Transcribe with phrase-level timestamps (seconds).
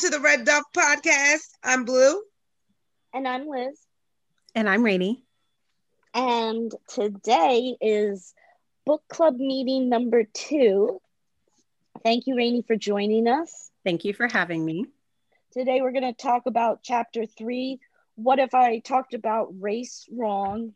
[0.00, 1.46] to the Red Duff Podcast.
[1.62, 2.22] I'm Blue.
[3.12, 3.78] And I'm Liz.
[4.54, 5.22] And I'm Rainey.
[6.14, 8.32] And today is
[8.86, 11.02] book club meeting number two.
[12.02, 13.70] Thank you, Rainey, for joining us.
[13.84, 14.86] Thank you for having me.
[15.52, 17.78] Today we're going to talk about chapter three.
[18.14, 20.72] What if I talked about race wrong?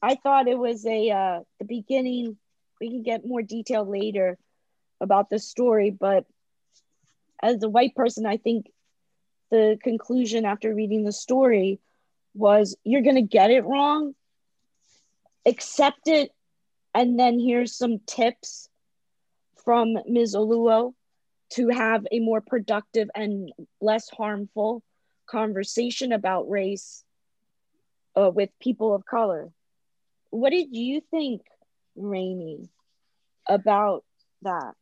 [0.00, 2.36] I thought it was a uh, the beginning.
[2.80, 4.38] We can get more detail later
[5.00, 6.26] about the story, but
[7.42, 8.66] as a white person, I think
[9.50, 11.80] the conclusion after reading the story
[12.34, 14.14] was you're going to get it wrong,
[15.46, 16.30] accept it,
[16.94, 18.68] and then here's some tips
[19.64, 20.34] from Ms.
[20.34, 20.94] Oluo
[21.50, 24.82] to have a more productive and less harmful
[25.28, 27.04] conversation about race
[28.16, 29.50] uh, with people of color.
[30.30, 31.42] What did you think,
[31.96, 32.68] Rainey,
[33.48, 34.04] about
[34.42, 34.74] that?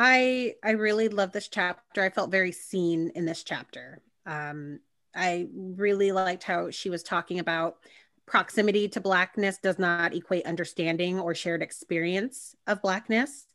[0.00, 2.04] I I really love this chapter.
[2.04, 4.00] I felt very seen in this chapter.
[4.24, 4.78] Um,
[5.12, 7.78] I really liked how she was talking about
[8.24, 13.46] proximity to blackness does not equate understanding or shared experience of blackness.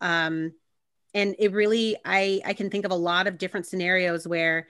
[0.00, 0.54] Um,
[1.14, 4.66] and it really, I I can think of a lot of different scenarios where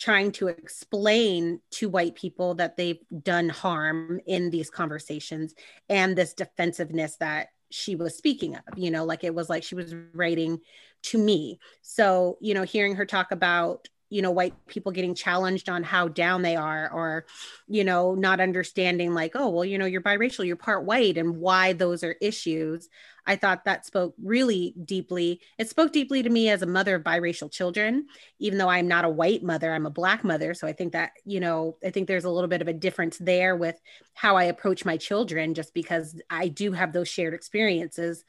[0.00, 5.54] trying to explain to white people that they've done harm in these conversations
[5.88, 9.74] and this defensiveness that she was speaking of you know like it was like she
[9.74, 10.58] was writing
[11.04, 11.58] to me.
[11.82, 16.06] So you know hearing her talk about you know white people getting challenged on how
[16.06, 17.26] down they are or
[17.66, 21.36] you know not understanding like oh well you know you're biracial you're part white and
[21.36, 22.88] why those are issues.
[23.28, 25.40] I thought that spoke really deeply.
[25.58, 28.06] It spoke deeply to me as a mother of biracial children.
[28.38, 30.54] Even though i'm not a white mother i'm a black mother.
[30.54, 33.18] So i think that you know i think there's a little bit of a difference
[33.18, 33.80] there with
[34.14, 38.24] how i approach my children just because i do have those shared experiences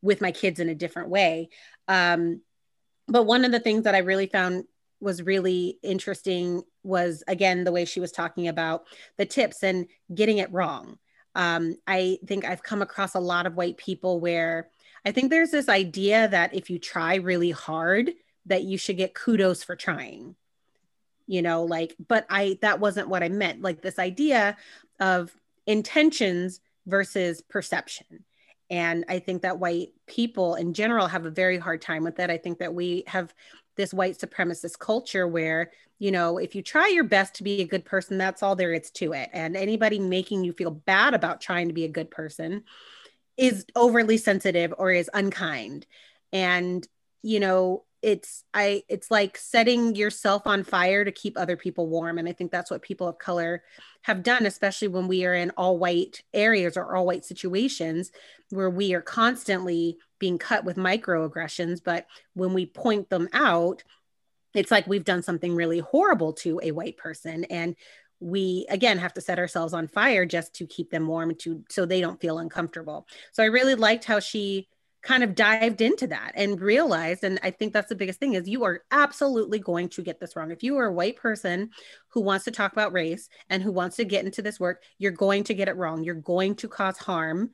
[0.00, 1.48] with my kids in a different way.
[1.88, 2.42] Um,
[3.08, 4.64] but one of the things that i really found
[5.00, 8.84] was really interesting was again the way she was talking about
[9.16, 10.98] the tips and getting it wrong.
[11.34, 14.70] Um, I think I've come across a lot of white people where
[15.04, 18.10] I think there's this idea that if you try really hard,
[18.46, 20.34] that you should get kudos for trying.
[21.26, 23.62] You know, like, but I that wasn't what I meant.
[23.62, 24.56] Like this idea
[24.98, 25.30] of
[25.66, 28.24] intentions versus perception.
[28.70, 32.30] And I think that white people in general have a very hard time with that.
[32.30, 33.32] I think that we have
[33.78, 37.66] this white supremacist culture where you know if you try your best to be a
[37.66, 39.30] good person that's all there is to it.
[39.32, 42.64] And anybody making you feel bad about trying to be a good person
[43.38, 45.86] is overly sensitive or is unkind.
[46.32, 46.86] And
[47.22, 52.18] you know it's i it's like setting yourself on fire to keep other people warm
[52.18, 53.62] and i think that's what people of color
[54.02, 58.12] have done especially when we are in all white areas or all white situations
[58.50, 63.82] where we are constantly being cut with microaggressions but when we point them out
[64.54, 67.74] it's like we've done something really horrible to a white person and
[68.20, 71.86] we again have to set ourselves on fire just to keep them warm to so
[71.86, 73.06] they don't feel uncomfortable.
[73.32, 74.68] So i really liked how she
[75.02, 78.48] kind of dived into that and realized and i think that's the biggest thing is
[78.48, 80.50] you are absolutely going to get this wrong.
[80.50, 81.70] If you are a white person
[82.08, 85.12] who wants to talk about race and who wants to get into this work you're
[85.12, 86.02] going to get it wrong.
[86.02, 87.50] You're going to cause harm.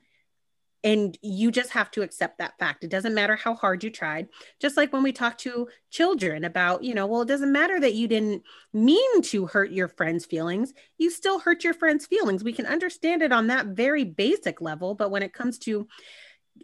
[0.83, 2.83] And you just have to accept that fact.
[2.83, 4.27] It doesn't matter how hard you tried.
[4.59, 7.95] Just like when we talk to children about you know well it doesn't matter that
[7.95, 10.73] you didn't mean to hurt your friend's feelings.
[10.97, 12.43] You still hurt your friend's feelings.
[12.43, 15.87] We can understand it on that very basic level but when it comes to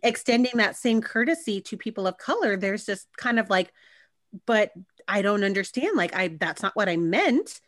[0.03, 3.71] extending that same courtesy to people of color there's just kind of like
[4.45, 4.71] but
[5.07, 7.59] i don't understand like i that's not what i meant.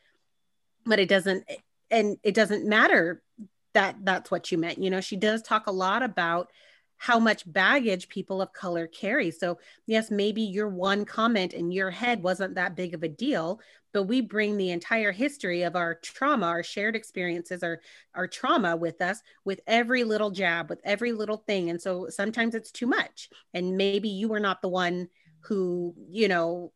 [0.85, 1.45] But it doesn't
[1.89, 3.21] and it doesn't matter
[3.73, 6.49] that that's what you meant you know she does talk a lot about
[6.97, 9.31] how much baggage people of color carry.
[9.31, 13.59] So yes maybe your one comment in your head wasn't that big of a deal
[13.93, 17.79] but we bring the entire history of our trauma, our shared experiences, our,
[18.15, 21.69] our trauma with us with every little jab, with every little thing.
[21.69, 23.29] And so sometimes it's too much.
[23.53, 25.07] And maybe you were not the one
[25.41, 26.73] who, you know,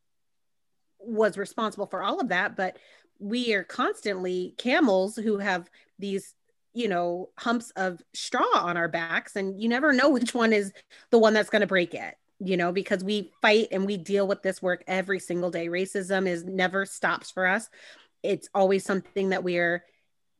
[0.99, 2.77] was responsible for all of that, but
[3.19, 5.69] we are constantly camels who have
[5.99, 6.35] these
[6.73, 10.71] you know humps of straw on our backs and you never know which one is
[11.09, 14.27] the one that's going to break it you know, because we fight and we deal
[14.27, 15.67] with this work every single day.
[15.67, 17.69] Racism is never stops for us.
[18.23, 19.83] It's always something that we are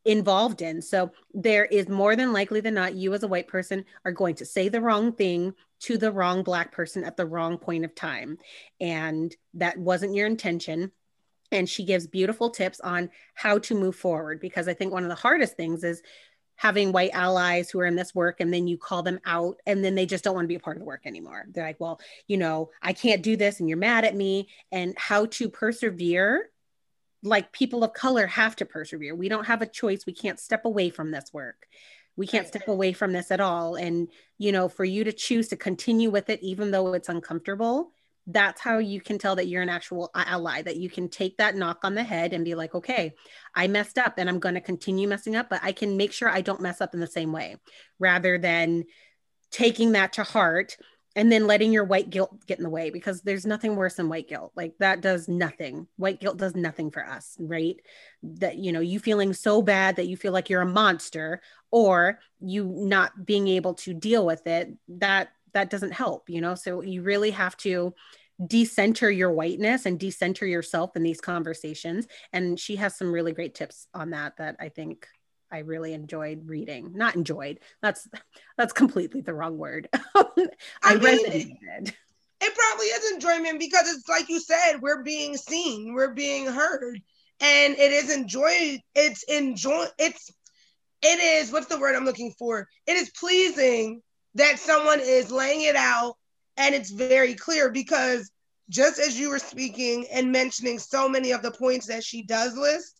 [0.06, 0.82] involved in.
[0.82, 4.36] So there is more than likely than not, you as a white person are going
[4.36, 7.94] to say the wrong thing to the wrong black person at the wrong point of
[7.94, 8.38] time.
[8.80, 10.92] And that wasn't your intention.
[11.52, 15.10] And she gives beautiful tips on how to move forward because I think one of
[15.10, 16.02] the hardest things is
[16.57, 19.83] having white allies who are in this work and then you call them out and
[19.86, 21.45] then they just don't want to be a part of the work anymore.
[21.50, 24.94] They're like, well, you know, I can't do this and you're mad at me and
[24.98, 26.50] how to persevere
[27.24, 29.15] like people of color have to persevere.
[29.15, 30.06] We don't have a choice.
[30.06, 31.68] We can't step away from this work.
[32.15, 33.75] We can't step away from this at all.
[33.75, 34.07] And,
[34.39, 37.92] you know, for you to choose to continue with it, even though it's uncomfortable,
[38.28, 41.56] that's how you can tell that you're an actual ally, that you can take that
[41.56, 43.14] knock on the head and be like, okay,
[43.56, 46.30] I messed up and I'm going to continue messing up, but I can make sure
[46.30, 47.56] I don't mess up in the same way
[48.00, 48.84] rather than
[49.50, 50.78] taking that to heart
[51.16, 54.08] and then letting your white guilt get in the way because there's nothing worse than
[54.08, 54.52] white guilt.
[54.56, 55.88] Like that does nothing.
[55.96, 57.78] White guilt does nothing for us right?
[58.22, 61.42] That you know you feeling so bad that you feel like you're a monster
[61.72, 66.54] or you not being able to deal with it that that doesn't help you know
[66.54, 67.94] so you really have to
[68.45, 73.56] decenter your whiteness and decenter yourself in these conversations and she has some really great
[73.56, 75.07] tips on that that i think
[75.50, 76.92] I really enjoyed reading.
[76.94, 77.59] Not enjoyed.
[77.81, 78.06] That's
[78.57, 79.88] that's completely the wrong word.
[80.15, 80.25] I,
[80.83, 81.94] I mean, resonated.
[82.39, 87.01] It probably is enjoyment because it's like you said, we're being seen, we're being heard,
[87.39, 88.80] and it is enjoyed.
[88.94, 89.86] It's enjoy.
[89.98, 90.30] It's
[91.01, 91.51] it is.
[91.51, 92.68] What's the word I'm looking for?
[92.86, 94.01] It is pleasing
[94.36, 96.16] that someone is laying it out,
[96.58, 98.30] and it's very clear because
[98.70, 102.56] just as you were speaking and mentioning so many of the points that she does
[102.58, 103.00] list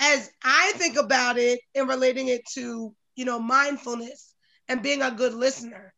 [0.00, 4.34] as I think about it and relating it to, you know, mindfulness
[4.68, 5.94] and being a good listener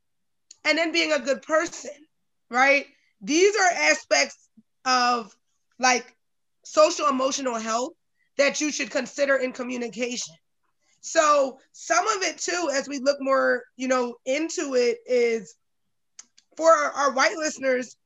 [0.64, 1.90] and then being a good person,
[2.50, 2.86] right?
[3.20, 4.48] These are aspects
[4.84, 5.34] of
[5.78, 6.14] like
[6.64, 7.92] social emotional health
[8.36, 10.34] that you should consider in communication.
[11.00, 15.54] So some of it too, as we look more, you know, into it is
[16.56, 17.96] for our, our white listeners,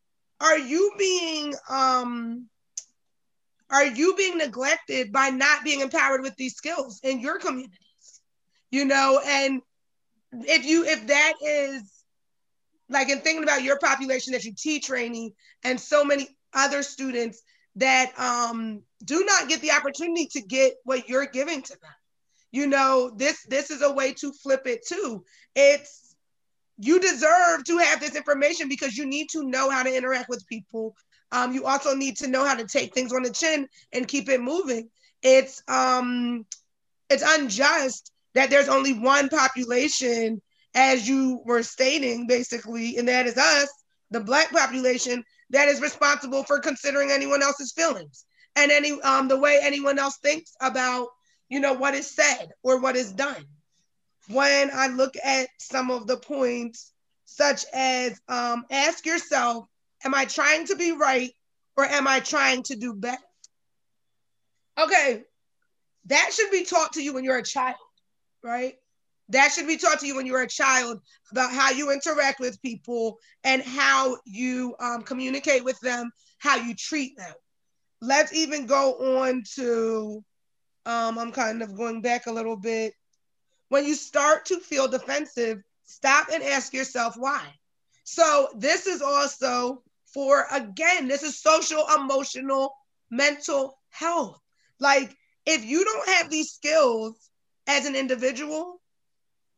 [0.41, 2.49] are you being um
[3.71, 7.79] are you being neglected by not being empowered with these skills in your communities?
[8.71, 9.63] You know and
[10.33, 12.05] if you if that is
[12.89, 15.33] like in thinking about your population that you teach training
[15.65, 17.43] and so many other students
[17.77, 21.91] that um, do not get the opportunity to get what you're giving to them
[22.53, 25.25] you know this this is a way to flip it too
[25.57, 26.15] it's
[26.79, 30.47] you deserve to have this information because you need to know how to interact with
[30.49, 30.95] people
[31.33, 34.29] um, you also need to know how to take things on the chin and keep
[34.29, 34.91] it moving.
[35.23, 36.45] It's um,
[37.09, 40.43] it's unjust that there's only one population,
[40.75, 43.69] as you were stating, basically, and that is us,
[44.11, 48.25] the black population, that is responsible for considering anyone else's feelings
[48.55, 51.09] and any um, the way anyone else thinks about
[51.53, 53.45] you know what is said or what is done.
[54.29, 56.93] When I look at some of the points,
[57.27, 59.67] such as um, ask yourself
[60.05, 61.31] Am I trying to be right
[61.77, 63.23] or am I trying to do better?
[64.81, 65.23] Okay,
[66.07, 67.77] that should be taught to you when you're a child,
[68.43, 68.75] right?
[69.29, 71.01] That should be taught to you when you're a child
[71.31, 76.75] about how you interact with people and how you um, communicate with them, how you
[76.75, 77.35] treat them.
[78.01, 80.25] Let's even go on to,
[80.87, 82.95] um, I'm kind of going back a little bit.
[83.69, 87.43] When you start to feel defensive, stop and ask yourself why.
[88.05, 89.83] So, this is also
[90.13, 92.75] for again, this is social, emotional,
[93.11, 94.41] mental health.
[94.79, 97.31] Like if you don't have these skills
[97.67, 98.81] as an individual,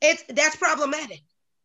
[0.00, 1.20] it's that's problematic.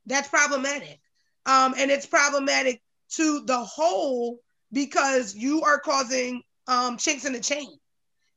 [0.05, 0.99] That's problematic.
[1.45, 2.81] Um, and it's problematic
[3.15, 4.39] to the whole
[4.71, 7.69] because you are causing um, chinks in the chain.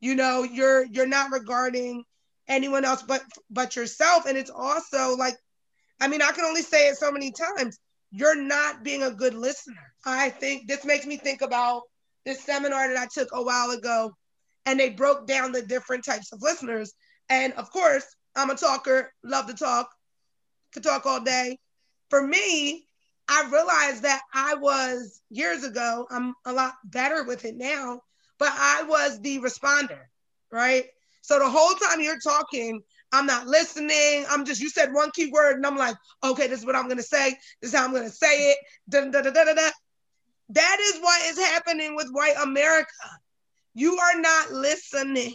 [0.03, 2.05] You know, you're you're not regarding
[2.49, 5.37] anyone else but but yourself, and it's also like,
[6.01, 7.79] I mean, I can only say it so many times
[8.11, 9.95] you're not being a good listener.
[10.05, 11.83] I think this makes me think about
[12.27, 14.13] this seminar that I took a while ago,
[14.67, 16.93] and they broke down the different types of listeners.
[17.31, 18.05] And of course,
[18.37, 19.89] I'm a talker, love to talk,
[20.73, 21.59] could talk all day.
[22.11, 22.87] For me,
[23.29, 28.01] I realized that I was years ago, I'm a lot better with it now,
[28.43, 30.01] but I was the responder,
[30.51, 30.87] right?
[31.21, 32.83] So the whole time you're talking,
[33.13, 34.25] I'm not listening.
[34.29, 35.95] I'm just, you said one key word, and I'm like,
[36.25, 37.37] okay, this is what I'm to say.
[37.61, 38.59] This is how I'm to say it.
[38.89, 39.71] Da, da, da, da, da, da.
[40.49, 42.89] That is what is happening with white America.
[43.75, 45.35] You are not listening.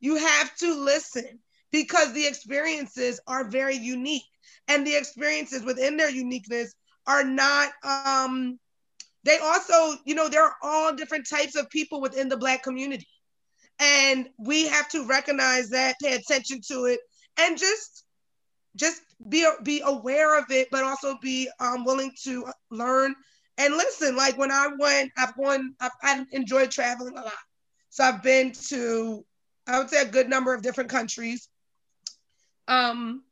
[0.00, 1.38] You have to listen
[1.70, 4.26] because the experiences are very unique.
[4.66, 6.74] And the experiences within their uniqueness
[7.06, 8.58] are not, um,
[9.28, 13.06] they also, you know, there are all different types of people within the Black community.
[13.80, 17.00] And we have to recognize that, pay attention to it,
[17.38, 18.04] and just
[18.74, 23.14] just be be aware of it, but also be um, willing to learn
[23.56, 24.16] and listen.
[24.16, 27.32] Like when I went, I've gone, I've, I enjoyed traveling a lot.
[27.90, 29.24] So I've been to,
[29.66, 31.48] I would say, a good number of different countries.
[32.66, 33.22] Um,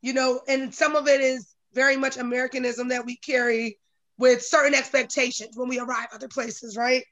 [0.00, 3.78] you know, and some of it is very much Americanism that we carry
[4.18, 7.04] with certain expectations when we arrive other places, right?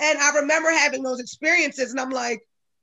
[0.00, 2.40] And I remember having those experiences, and I'm like,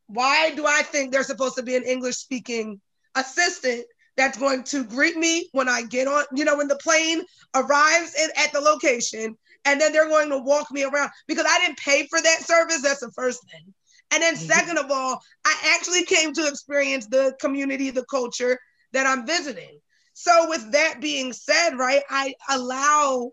[0.07, 2.79] why do I think there's supposed to be an English speaking
[3.15, 3.85] assistant
[4.17, 7.21] that's going to greet me when I get on, you know, when the plane
[7.55, 11.59] arrives in, at the location, and then they're going to walk me around because I
[11.59, 12.81] didn't pay for that service.
[12.81, 13.73] That's the first thing.
[14.11, 14.45] And then, mm-hmm.
[14.45, 18.59] second of all, I actually came to experience the community, the culture
[18.91, 19.79] that I'm visiting.
[20.23, 23.31] So, with that being said, right, I allow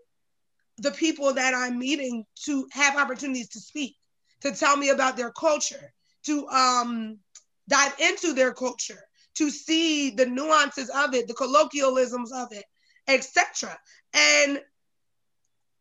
[0.79, 3.95] the people that I'm meeting to have opportunities to speak,
[4.41, 5.93] to tell me about their culture,
[6.23, 7.19] to um,
[7.67, 8.99] dive into their culture,
[9.35, 12.65] to see the nuances of it, the colloquialisms of it,
[13.07, 13.77] etc.
[14.15, 14.59] And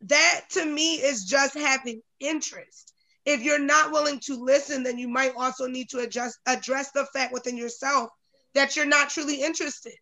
[0.02, 2.92] that to me is just having interest.
[3.24, 7.06] If you're not willing to listen, then you might also need to adjust address the
[7.14, 8.10] fact within yourself
[8.52, 9.94] that you're not truly interested.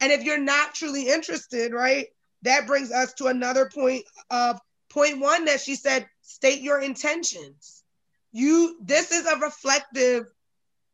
[0.00, 2.06] And if you're not truly interested, right,
[2.42, 4.60] that brings us to another point of
[4.90, 7.82] point one that she said state your intentions.
[8.32, 10.26] You, this is a reflective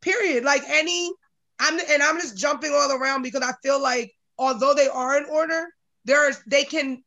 [0.01, 0.43] period.
[0.43, 1.11] Like any,
[1.59, 5.25] I'm, and I'm just jumping all around because I feel like although they are in
[5.25, 5.67] order,
[6.05, 7.03] there's, they can,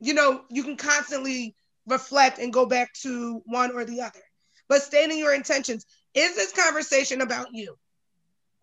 [0.00, 1.54] you know, you can constantly
[1.86, 4.20] reflect and go back to one or the other.
[4.68, 5.84] But stating your intentions,
[6.14, 7.76] is this conversation about you?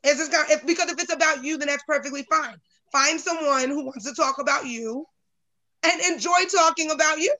[0.03, 2.55] Is this if, because if it's about you, then that's perfectly fine.
[2.91, 5.05] Find someone who wants to talk about you
[5.83, 7.33] and enjoy talking about you.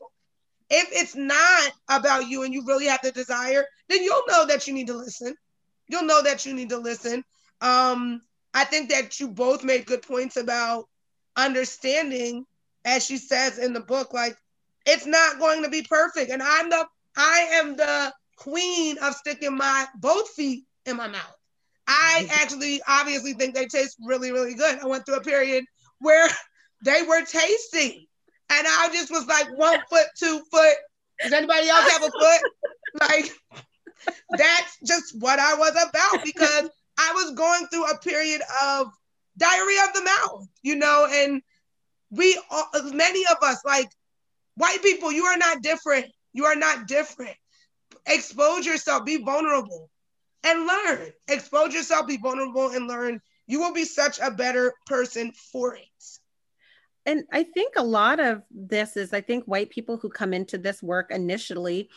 [0.69, 4.67] If it's not about you and you really have the desire, then you'll know that
[4.67, 5.35] you need to listen.
[5.87, 7.23] You'll know that you need to listen.
[7.59, 8.21] Um,
[8.53, 10.87] I think that you both made good points about
[11.35, 12.45] understanding,
[12.85, 14.37] as she says in the book, like
[14.85, 16.31] it's not going to be perfect.
[16.31, 21.40] And I'm the I am the queen of sticking my both feet in my mouth.
[21.87, 22.41] I mm-hmm.
[22.41, 24.79] actually obviously think they taste really, really good.
[24.79, 25.65] I went through a period
[25.99, 26.27] where
[26.83, 28.09] they were tasty.
[28.49, 30.75] And I just was like one foot, two foot.
[31.21, 32.41] Does anybody else have a foot?
[32.99, 33.31] Like
[34.37, 38.87] that's just what I was about because I was going through a period of
[39.37, 41.41] diarrhea of the mouth, you know, and
[42.09, 42.37] we
[42.93, 43.89] many of us like
[44.55, 46.07] white people, you are not different.
[46.33, 47.35] You are not different.
[48.05, 49.89] Expose yourself, be vulnerable
[50.43, 51.11] and learn.
[51.27, 53.21] Expose yourself, be vulnerable and learn.
[53.47, 55.87] You will be such a better person for it
[57.05, 60.57] and I think a lot of this is I think white people who come into
[60.57, 61.89] this work initially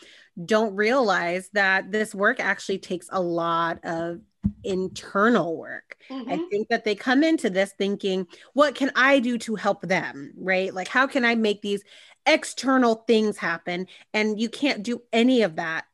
[0.43, 4.21] don't realize that this work actually takes a lot of
[4.63, 5.97] internal work.
[6.09, 6.31] Mm-hmm.
[6.31, 10.33] I think that they come into this thinking, what can I do to help them?
[10.37, 10.73] Right?
[10.73, 11.83] Like, how can I make these
[12.25, 13.87] external things happen?
[14.13, 15.85] And you can't do any of that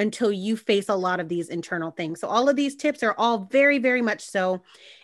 [0.00, 2.20] until you face a lot of these internal things.
[2.20, 4.62] So, all of these tips are all very, very much so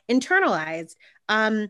[0.08, 0.96] internalized.
[1.28, 1.68] Um,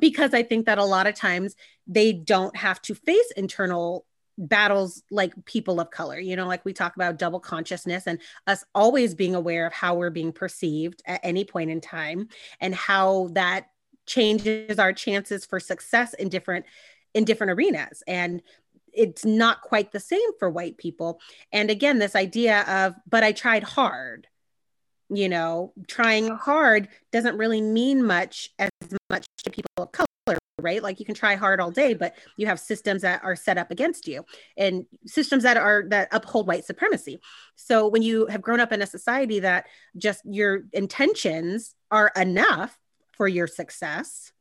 [0.00, 1.54] because I think that a lot of times
[1.86, 4.06] they don't have to face internal
[4.36, 8.18] battles like people of color you know like we talk about double consciousness and
[8.48, 12.28] us always being aware of how we're being perceived at any point in time
[12.60, 13.68] and how that
[14.06, 16.66] changes our chances for success in different
[17.14, 18.42] in different arenas and
[18.96, 21.20] it's not quite the same for white people.
[21.52, 24.26] And again this idea of but i tried hard
[25.10, 28.70] you know trying hard doesn't really mean much as
[29.10, 30.06] much to people of color
[30.60, 30.82] right?
[30.82, 33.70] Like you can try hard all day but you have systems that are set up
[33.70, 34.24] against you
[34.56, 37.20] and systems that are that uphold white supremacy.
[37.56, 42.78] So when you have grown up in a society that just your intentions are enough
[43.12, 44.32] for your success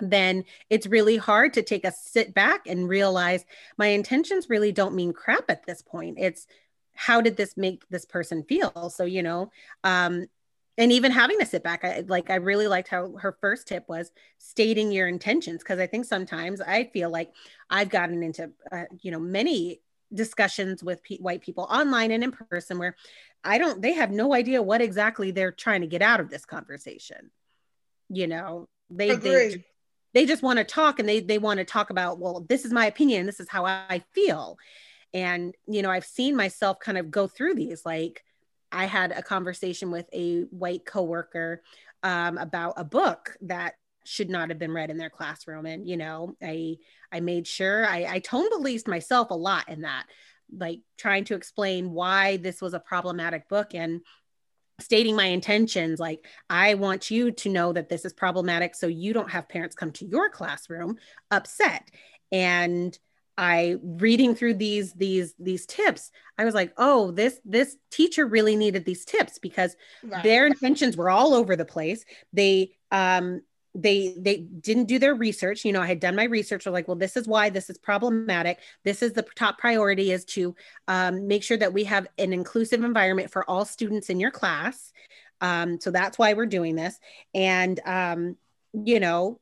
[0.00, 3.44] then it's really hard to take a sit back and realize
[3.76, 6.18] my intentions really don't mean crap at this point.
[6.18, 6.46] It's
[6.94, 8.90] how did this make this person feel?
[8.90, 9.50] So you know
[9.84, 10.26] um
[10.78, 13.88] and even having to sit back I, like i really liked how her first tip
[13.88, 17.32] was stating your intentions because i think sometimes i feel like
[17.68, 19.80] i've gotten into uh, you know many
[20.14, 22.96] discussions with pe- white people online and in person where
[23.44, 26.44] i don't they have no idea what exactly they're trying to get out of this
[26.44, 27.30] conversation.
[28.08, 29.64] You know they they,
[30.12, 32.72] they just want to talk and they they want to talk about well this is
[32.72, 34.58] my opinion this is how i feel
[35.14, 38.24] and you know i've seen myself kind of go through these like
[38.72, 41.62] I had a conversation with a white coworker
[42.02, 43.74] um, about a book that
[44.04, 45.66] should not have been read in their classroom.
[45.66, 46.76] And, you know, I,
[47.12, 50.06] I made sure I, I tone policed myself a lot in that,
[50.56, 54.00] like trying to explain why this was a problematic book and
[54.80, 56.00] stating my intentions.
[56.00, 59.76] Like, I want you to know that this is problematic so you don't have parents
[59.76, 60.96] come to your classroom
[61.30, 61.90] upset.
[62.32, 62.98] And
[63.38, 68.54] I reading through these these these tips, I was like, oh, this this teacher really
[68.54, 70.22] needed these tips because right.
[70.22, 72.04] their intentions were all over the place.
[72.32, 73.40] They um
[73.74, 76.88] they they didn't do their research you know i had done my research We're like
[76.88, 78.58] well this is why this is problematic.
[78.84, 80.54] This is the top priority is to
[80.88, 84.92] um, make sure that we have an inclusive environment for all students in your class.
[85.40, 86.98] Um, so that's why we're doing this.
[87.34, 88.36] And um,
[88.72, 89.40] you know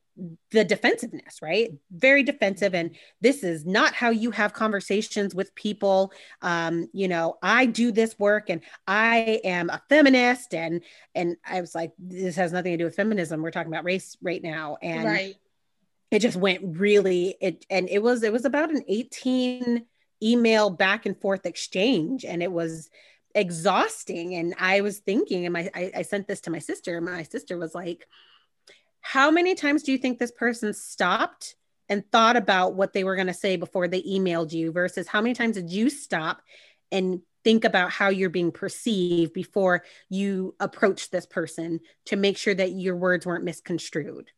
[0.51, 1.73] the defensiveness, right?
[1.91, 2.75] Very defensive.
[2.75, 6.13] And this is not how you have conversations with people.
[6.43, 10.55] Um, you know, I do this work and I am a feminist.
[10.55, 10.83] And
[11.15, 13.43] and I was like, this has nothing to do with feminism.
[13.43, 14.77] We're talking about race right now.
[14.83, 15.35] And right.
[16.11, 19.85] it just went really it and it was it was about an 18
[20.23, 22.25] email back and forth exchange.
[22.25, 22.91] And it was
[23.35, 24.35] exhausting.
[24.35, 27.23] And I was thinking, and my I, I sent this to my sister, and my
[27.23, 28.07] sister was like,
[29.09, 31.55] how many times do you think this person stopped
[31.89, 35.23] and thought about what they were going to say before they emailed you versus how
[35.23, 36.43] many times did you stop
[36.93, 42.53] and think about how you're being perceived before you approach this person to make sure
[42.53, 44.31] that your words weren't misconstrued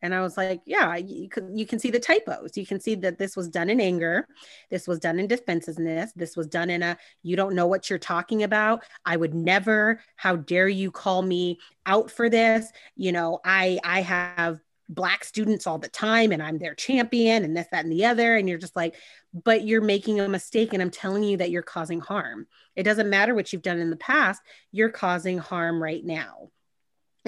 [0.00, 2.56] and I was like, yeah, you can, see the typos.
[2.56, 4.28] You can see that this was done in anger.
[4.70, 6.12] This was done in defensiveness.
[6.14, 8.84] This was done in a, you don't know what you're talking about.
[9.04, 12.70] I would never, how dare you call me out for this?
[12.96, 17.56] You know, I, I have black students all the time and I'm their champion and
[17.56, 18.36] this, that, and the other.
[18.36, 18.94] And you're just like,
[19.34, 20.72] but you're making a mistake.
[20.72, 22.46] And I'm telling you that you're causing harm.
[22.76, 24.40] It doesn't matter what you've done in the past.
[24.70, 26.50] You're causing harm right now.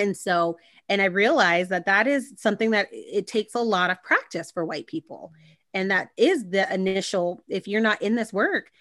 [0.01, 4.03] And so, and I realized that that is something that it takes a lot of
[4.03, 5.33] practice for white people.
[5.73, 8.73] And that is the initial, if you're not in this work,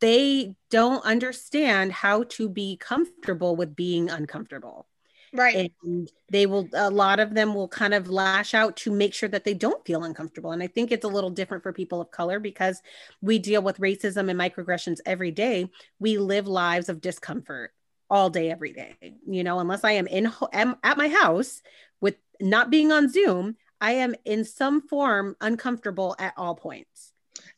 [0.00, 4.86] they don't understand how to be comfortable with being uncomfortable.
[5.34, 5.72] Right.
[5.82, 9.30] And they will, a lot of them will kind of lash out to make sure
[9.30, 10.52] that they don't feel uncomfortable.
[10.52, 12.82] And I think it's a little different for people of color because
[13.22, 15.70] we deal with racism and microaggressions every day.
[15.98, 17.72] We live lives of discomfort
[18.12, 18.94] all day every day
[19.26, 21.62] you know unless i am in am at my house
[22.02, 27.12] with not being on zoom i am in some form uncomfortable at all points.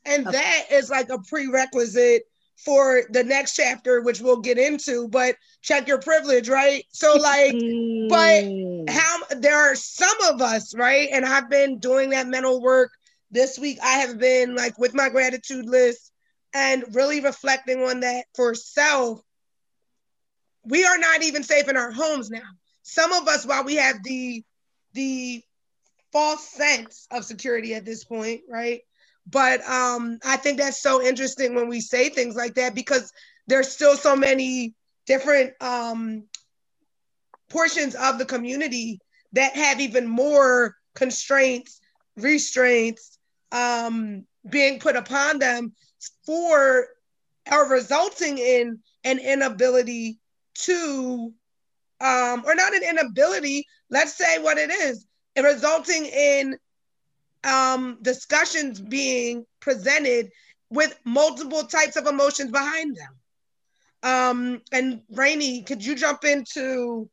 [0.07, 0.38] And okay.
[0.38, 2.23] that is like a prerequisite
[2.57, 6.85] for the next chapter which we'll get into but check your privilege right?
[6.90, 7.53] So like
[8.09, 8.45] but
[8.95, 11.09] how there are some of us right?
[11.12, 12.90] And i've been doing that mental work.
[13.31, 16.12] This week i have been like with my gratitude list
[16.55, 19.21] and really reflecting on that for self
[20.66, 22.40] we are not even safe in our homes now.
[22.83, 24.44] Some of us, while we have the
[24.92, 25.42] the
[26.12, 28.83] false sense of security at this point, right?
[29.27, 33.12] But um, I think that's so interesting when we say things like that because
[33.46, 34.74] there's still so many
[35.07, 36.24] different um,
[37.50, 39.00] portions of the community
[39.33, 41.81] that have even more constraints,
[42.16, 43.18] restraints
[43.50, 45.72] um, being put upon them
[46.24, 46.87] for
[47.50, 50.18] or resulting in an inability
[50.55, 51.33] to
[52.01, 55.07] um, or not an inability, let's say what it is,
[55.40, 56.59] resulting in
[57.45, 60.31] um, discussions being presented
[60.71, 63.14] with multiple types of emotions behind them.
[64.03, 67.09] Um, and Rainey, could you jump into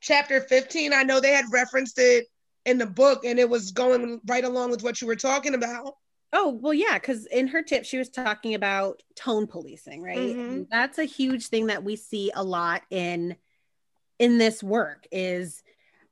[0.00, 0.92] chapter 15?
[0.92, 2.26] I know they had referenced it
[2.64, 5.94] in the book and it was going right along with what you were talking about.
[6.32, 10.18] Oh, well, yeah, because in her tip, she was talking about tone policing, right?
[10.18, 10.62] Mm-hmm.
[10.70, 13.36] That's a huge thing that we see a lot in
[14.18, 15.62] in this work is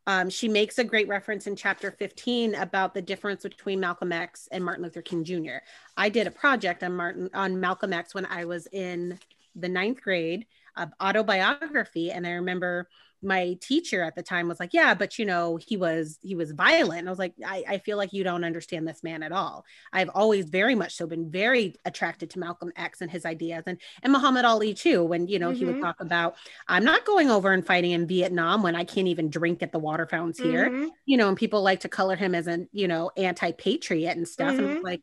[0.07, 4.49] um, she makes a great reference in chapter 15 about the difference between Malcolm X
[4.53, 5.59] and Martin Luther King Jr.
[5.97, 9.19] I did a project on Martin on Malcolm X when I was in
[9.57, 10.47] the ninth grade,
[10.77, 12.89] uh, autobiography, and I remember
[13.25, 16.53] my teacher at the time was like, yeah, but you know, he was he was
[16.53, 17.01] violent.
[17.01, 19.65] And I was like, I, I feel like you don't understand this man at all.
[19.93, 23.81] I've always very much so been very attracted to Malcolm X and his ideas and
[24.03, 25.03] and Muhammad Ali too.
[25.03, 25.59] When you know mm-hmm.
[25.59, 25.85] he would mm-hmm.
[25.85, 26.37] talk about,
[26.69, 29.79] I'm not going over and fighting in Vietnam when I can't even drink at the
[29.79, 30.69] water fountains here.
[30.69, 30.89] Mm-hmm.
[31.07, 34.55] You know, and people like to color him as an you know anti-patriot and stuff.
[34.55, 34.67] Mm-hmm.
[34.67, 35.03] And like,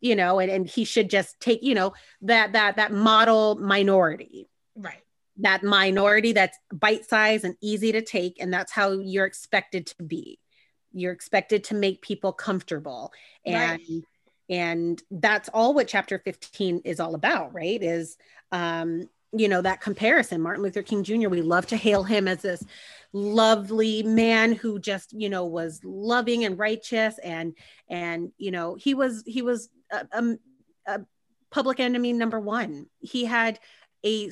[0.00, 4.48] you know, and, and he should just take, you know, that that that model minority.
[4.74, 5.01] Right
[5.38, 10.02] that minority that's bite size and easy to take and that's how you're expected to
[10.02, 10.38] be.
[10.92, 13.12] You're expected to make people comfortable.
[13.46, 14.02] And right.
[14.48, 17.82] and that's all what chapter 15 is all about right?
[17.82, 18.16] Is
[18.50, 20.42] um you know that comparison.
[20.42, 22.62] Martin luther king jr we love to hail him as this
[23.14, 27.18] lovely man who just you know was loving and righteous.
[27.18, 27.56] And
[27.88, 30.38] and you know he was he was a, a,
[30.86, 31.00] a
[31.50, 32.86] public enemy number one.
[33.00, 33.58] He had
[34.04, 34.30] a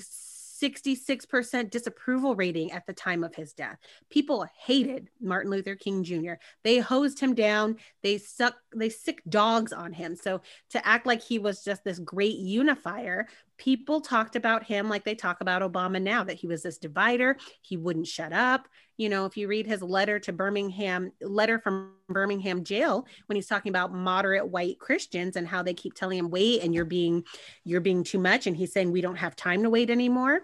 [0.61, 3.79] 66% disapproval rating at the time of his death.
[4.11, 6.35] People hated Martin Luther King Jr.
[6.63, 7.77] They hosed him down.
[8.03, 10.17] They suck they sick dogs on him.
[10.17, 13.27] So to act like he was just this great unifier,
[13.61, 17.37] people talked about him like they talk about Obama now that he was this divider,
[17.61, 18.67] he wouldn't shut up.
[18.97, 23.47] You know, if you read his letter to Birmingham, letter from Birmingham jail when he's
[23.47, 27.25] talking about moderate white Christians and how they keep telling him wait and you're being
[27.65, 30.43] you're being too much and he's saying we don't have time to wait anymore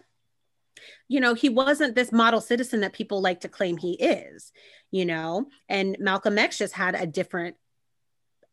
[1.09, 4.53] you know, he wasn't this model citizen that people like to claim he is,
[4.91, 7.57] you know, and Malcolm X just had a different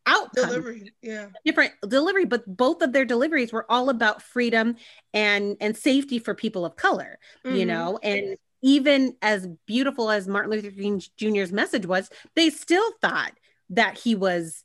[0.06, 0.50] outcome.
[0.50, 1.28] Delivery yeah.
[1.46, 4.76] Different delivery but both of their deliveries were all about freedom
[5.14, 7.56] and and safety for people of color mm-hmm.
[7.56, 8.00] you know?
[8.04, 13.34] And even as beautiful as martin luther king jr's message was they still thought
[13.70, 14.64] that he was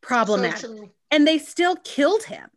[0.00, 2.48] problematic so and they still killed him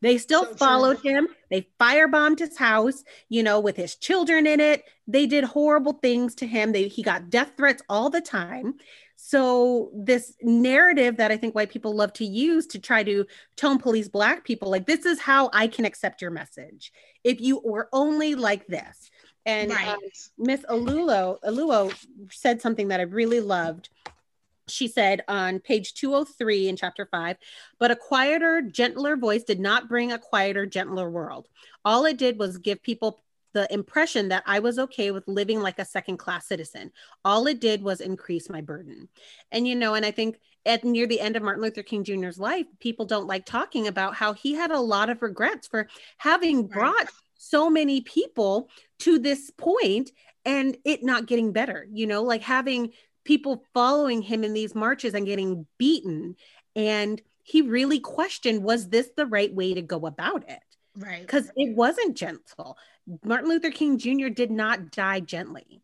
[0.00, 1.10] they still so followed true.
[1.10, 1.28] him.
[1.50, 4.84] They firebombed his house, you know, with his children in it.
[5.06, 6.72] They did horrible things to him.
[6.72, 8.74] They he got death threats all the time.
[9.16, 13.24] So this narrative that I think white people love to use to try to
[13.56, 16.92] tone police black people, like this is how I can accept your message.
[17.24, 19.10] If you were only like this.
[19.46, 19.88] And right.
[19.88, 20.00] um,
[20.38, 21.94] Miss Alulo, Oluo
[22.30, 23.88] said something that I really loved
[24.68, 27.36] she said on page 203 in chapter 5
[27.78, 31.48] but a quieter gentler voice did not bring a quieter gentler world.
[31.84, 35.78] All it did was give people the impression that i was okay with living like
[35.78, 36.92] a second class citizen.
[37.24, 39.08] All it did was increase my burden.
[39.50, 42.38] And you know and i think at near the end of martin luther king jr's
[42.38, 46.66] life people don't like talking about how he had a lot of regrets for having
[46.66, 50.10] brought so many people to this point
[50.44, 52.90] and it not getting better you know like having
[53.26, 56.36] people following him in these marches and getting beaten.
[56.74, 60.60] And he really questioned was this the right way to go about it?
[60.96, 61.20] Right.
[61.20, 62.78] Because it wasn't gentle.
[63.24, 64.28] Martin Luther King Jr.
[64.28, 65.82] did not die gently.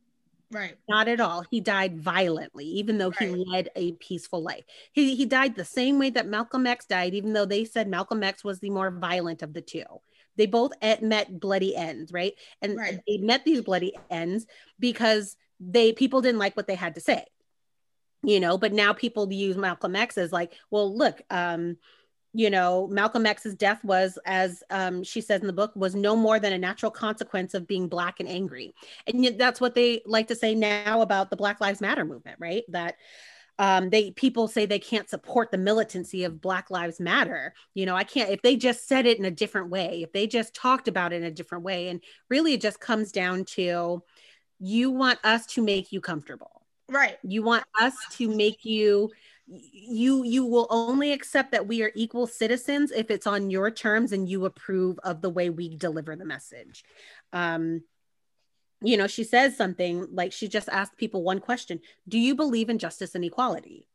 [0.50, 0.76] Right.
[0.88, 1.44] Not at all.
[1.50, 3.31] He died violently, even though right.
[3.31, 4.64] he led a peaceful life.
[4.92, 8.22] He, he died the same way that Malcolm X died, even though they said Malcolm
[8.22, 9.85] X was the more violent of the two.
[10.37, 12.35] They both met bloody ends, right?
[12.61, 13.00] And right.
[13.07, 14.46] they met these bloody ends
[14.78, 15.37] because
[15.70, 17.25] they people didn't like what they had to say
[18.22, 21.77] you know but now people use malcolm x as like well look um
[22.35, 26.16] you know malcolm x's death was as um, she says in the book was no
[26.16, 28.75] more than a natural consequence of being black and angry.
[29.07, 32.64] And that's what they like to say now about the black lives matter movement right?
[32.68, 32.96] That
[33.59, 37.53] um, they people say they can't support the militancy of black lives matter.
[37.75, 40.27] You know i can't if they just said it in a different way if they
[40.27, 44.03] just talked about it in a different way and really it just comes down to
[44.64, 47.16] you want us to make you comfortable Right.
[47.22, 49.11] You want us to make you
[49.46, 54.12] you you will only accept that we are equal citizens if it's on your terms
[54.12, 56.85] and you approve of the way we deliver the message.
[57.33, 57.83] Um
[58.83, 62.68] you know, she says something like she just asked people one question, do you believe
[62.68, 63.88] in justice and equality?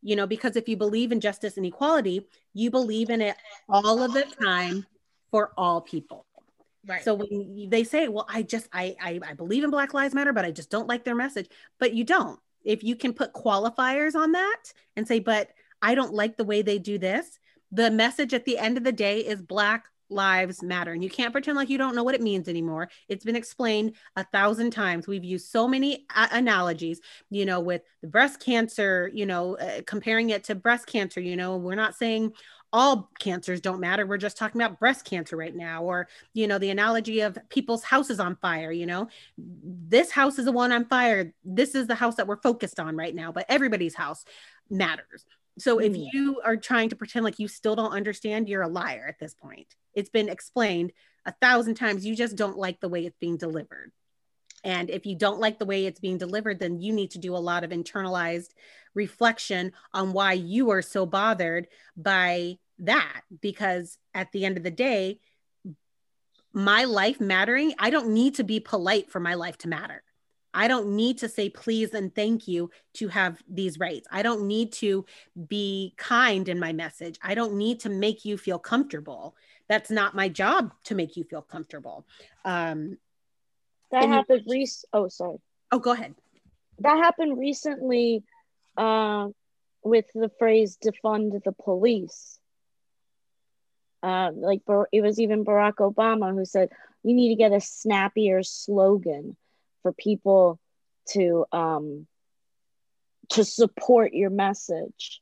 [0.00, 3.36] You know, because if you believe in justice and equality, you believe in it
[3.68, 4.86] all of the time
[5.32, 6.27] for all people.
[6.86, 7.02] Right.
[7.02, 10.32] So when they say, "Well, I just I, I I believe in Black Lives Matter,
[10.32, 12.38] but I just don't like their message," but you don't.
[12.64, 15.50] If you can put qualifiers on that and say, "But
[15.82, 17.38] I don't like the way they do this,"
[17.72, 21.32] the message at the end of the day is Black lives matter and you can't
[21.32, 25.06] pretend like you don't know what it means anymore it's been explained a thousand times
[25.06, 29.82] we've used so many a- analogies you know with the breast cancer you know uh,
[29.86, 32.32] comparing it to breast cancer you know we're not saying
[32.72, 34.06] all cancers don't matter.
[34.06, 37.82] We're just talking about breast cancer right now, or, you know, the analogy of people's
[37.82, 38.70] houses on fire.
[38.70, 41.32] You know, this house is the one on fire.
[41.44, 44.24] This is the house that we're focused on right now, but everybody's house
[44.70, 45.24] matters.
[45.58, 46.08] So if mm.
[46.12, 49.34] you are trying to pretend like you still don't understand, you're a liar at this
[49.34, 49.66] point.
[49.94, 50.92] It's been explained
[51.26, 52.06] a thousand times.
[52.06, 53.92] You just don't like the way it's being delivered.
[54.64, 57.36] And if you don't like the way it's being delivered, then you need to do
[57.36, 58.50] a lot of internalized
[58.94, 63.22] reflection on why you are so bothered by that.
[63.40, 65.20] Because at the end of the day,
[66.52, 70.02] my life mattering, I don't need to be polite for my life to matter.
[70.54, 74.08] I don't need to say please and thank you to have these rights.
[74.10, 75.04] I don't need to
[75.46, 77.18] be kind in my message.
[77.22, 79.36] I don't need to make you feel comfortable.
[79.68, 82.06] That's not my job to make you feel comfortable.
[82.44, 82.96] Um,
[83.90, 84.42] that happened.
[84.46, 85.38] You- oh, sorry.
[85.70, 86.14] Oh, go ahead.
[86.80, 88.22] That happened recently
[88.76, 89.28] uh,
[89.82, 92.38] with the phrase defund the police.
[94.02, 96.70] Uh, like it was even Barack Obama who said,
[97.02, 99.36] "You need to get a snappier slogan
[99.82, 100.60] for people
[101.10, 102.06] to um,
[103.30, 105.20] to support your message."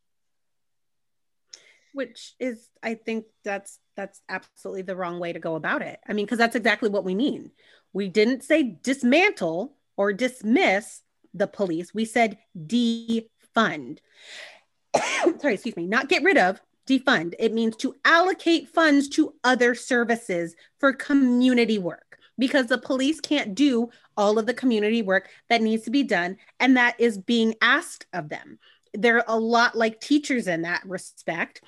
[1.94, 5.98] Which is, I think that's that's absolutely the wrong way to go about it.
[6.06, 7.52] I mean, because that's exactly what we mean
[7.96, 11.00] We didn't say dismantle or dismiss
[11.32, 11.94] the police.
[11.94, 14.00] We said defund.
[15.40, 17.32] Sorry, excuse me, not get rid of, defund.
[17.38, 23.54] It means to allocate funds to other services for community work because the police can't
[23.54, 27.54] do all of the community work that needs to be done and that is being
[27.62, 28.58] asked of them.
[28.92, 31.62] They're a lot like teachers in that respect,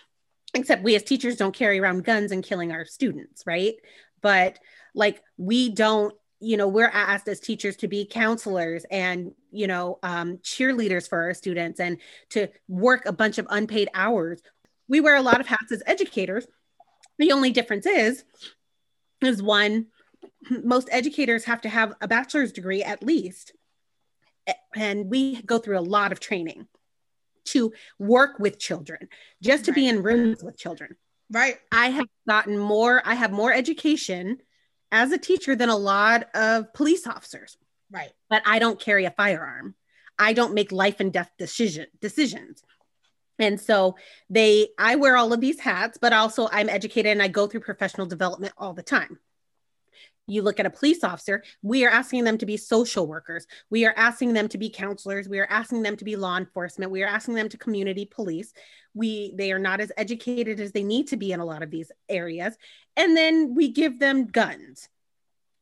[0.53, 3.77] except we as teachers don't carry around guns and killing our students, right?
[4.21, 4.59] But
[4.95, 9.99] like we don't you know we're asked as teachers to be counselors and you know
[10.03, 11.99] um, cheerleaders for our students and
[12.31, 14.41] to work a bunch of unpaid hours.
[14.89, 16.47] We wear a lot of hats as educators.
[17.19, 18.25] The only difference is
[19.21, 19.87] is one
[20.51, 23.53] most educators have to have a bachelor's degree at least.
[24.75, 26.67] And we go through a lot of training
[27.47, 29.09] to work with children
[29.43, 29.77] just to right.
[29.77, 30.97] be in rooms with children.
[31.31, 31.59] Right.
[31.73, 34.39] I have gotten more i have more education
[34.91, 37.57] as a teacher than a lot of police officers.
[37.91, 38.11] Right.
[38.29, 39.75] But i don't carry a firearm.
[40.19, 42.63] I don't make life and death decision decisions.
[43.39, 43.97] And so
[44.29, 47.61] they i wear all of these hats but also i'm educated and i go through
[47.61, 49.19] professional development all the time
[50.29, 53.47] you look at a police officer, we are asking them to be social workers.
[53.71, 55.29] We are asking them to be counselors.
[55.29, 56.93] We are asking them to be law enforcement.
[56.93, 58.53] We are asking them to community police.
[58.95, 61.71] We they are not as educated as they need to be in a lot of
[61.71, 62.57] these areas.
[62.97, 64.89] And then we give them guns.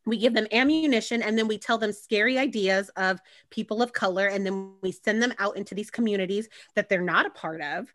[0.04, 4.26] We give them ammunition and then we tell them scary ideas of people of color
[4.26, 7.92] and then we send them out into these communities that they're not a part of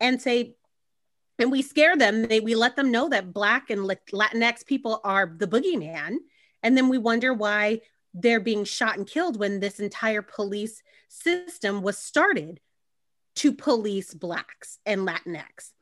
[0.00, 0.54] and say
[1.38, 5.34] and we scare them they, we let them know that black and latinx people are
[5.36, 6.16] the boogeyman.
[6.62, 7.82] And then we wonder why
[8.14, 12.60] they're being shot and killed when this entire police system was started
[13.36, 15.72] to police blacks and latinx.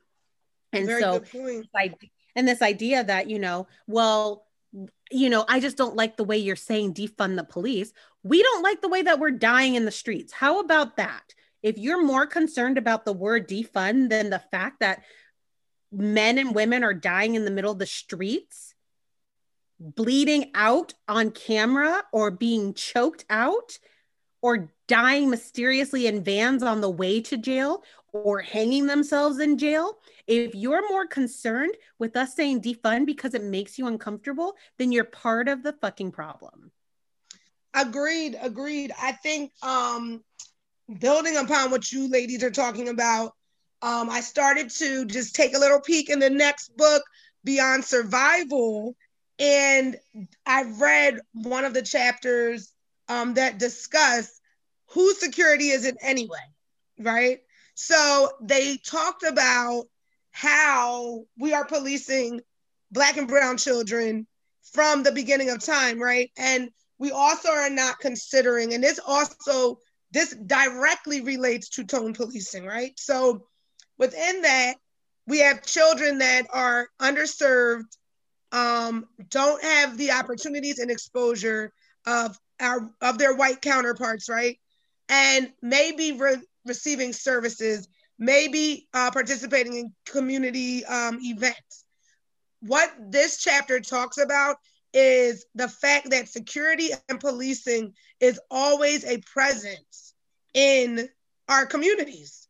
[0.72, 1.20] And Very so
[2.34, 4.44] and this idea that you know well
[5.12, 7.92] you know i just don't like the way you're saying defund the police.
[8.24, 10.32] We don't like the way that we're dying in the streets.
[10.32, 11.34] How about that?
[11.62, 15.04] If you're more concerned about the word defund than the fact that
[15.94, 18.74] men and women are dying in the middle of the streets,
[19.78, 23.78] bleeding out on camera or being choked out
[24.42, 29.98] or dying mysteriously in vans on the way to jail or hanging themselves in jail.
[30.26, 35.04] If you're more concerned with us saying defund because it makes you uncomfortable, then you're
[35.04, 36.70] part of the fucking problem.
[37.74, 38.92] Agreed, agreed.
[39.00, 40.22] I think um
[40.98, 43.32] building upon what you ladies are talking about,
[43.84, 47.02] um, I started to just take a little peek in the next book,
[47.44, 48.96] Beyond Survival,
[49.38, 49.96] and
[50.46, 52.72] I read one of the chapters
[53.10, 54.40] um, that discuss
[54.86, 56.38] whose security is it anyway,
[56.98, 57.40] right?
[57.74, 59.84] So they talked about
[60.30, 62.40] how we are policing
[62.90, 64.26] Black and Brown children
[64.72, 66.30] from the beginning of time, right?
[66.38, 69.78] And we also are not considering, and this also
[70.10, 72.98] this directly relates to tone policing, right?
[72.98, 73.44] So
[73.98, 74.74] within that,
[75.26, 77.96] we have children that are underserved,
[78.52, 81.72] um, don't have the opportunities and exposure
[82.06, 84.58] of our of their white counterparts, right?
[85.08, 91.84] And maybe re- receiving services, maybe uh, participating in community um, events.
[92.60, 94.56] What this chapter talks about
[94.92, 100.14] is the fact that security and policing is always a presence
[100.54, 101.08] in
[101.48, 102.43] our communities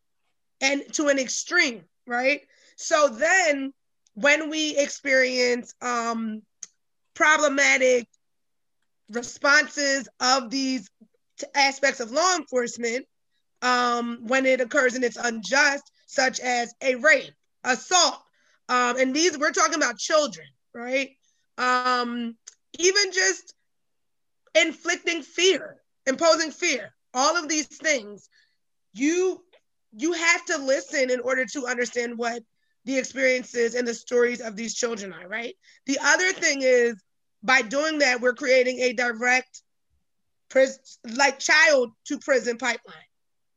[0.64, 2.40] and to an extreme, right?
[2.76, 3.72] So then
[4.14, 6.42] when we experience um,
[7.12, 8.08] problematic
[9.10, 10.88] responses of these
[11.38, 13.04] t- aspects of law enforcement,
[13.60, 18.22] um, when it occurs and it's unjust, such as a rape, assault,
[18.68, 21.10] um, and these we're talking about children, right?
[21.58, 22.36] Um,
[22.78, 23.54] even just
[24.54, 28.28] inflicting fear, imposing fear, all of these things,
[28.94, 29.42] you
[29.96, 32.42] you have to listen in order to understand what
[32.84, 35.54] the experiences and the stories of these children are, right?
[35.86, 37.02] The other thing is
[37.42, 39.62] by doing that, we're creating a direct
[40.48, 40.78] prison,
[41.16, 42.96] like child to prison pipeline,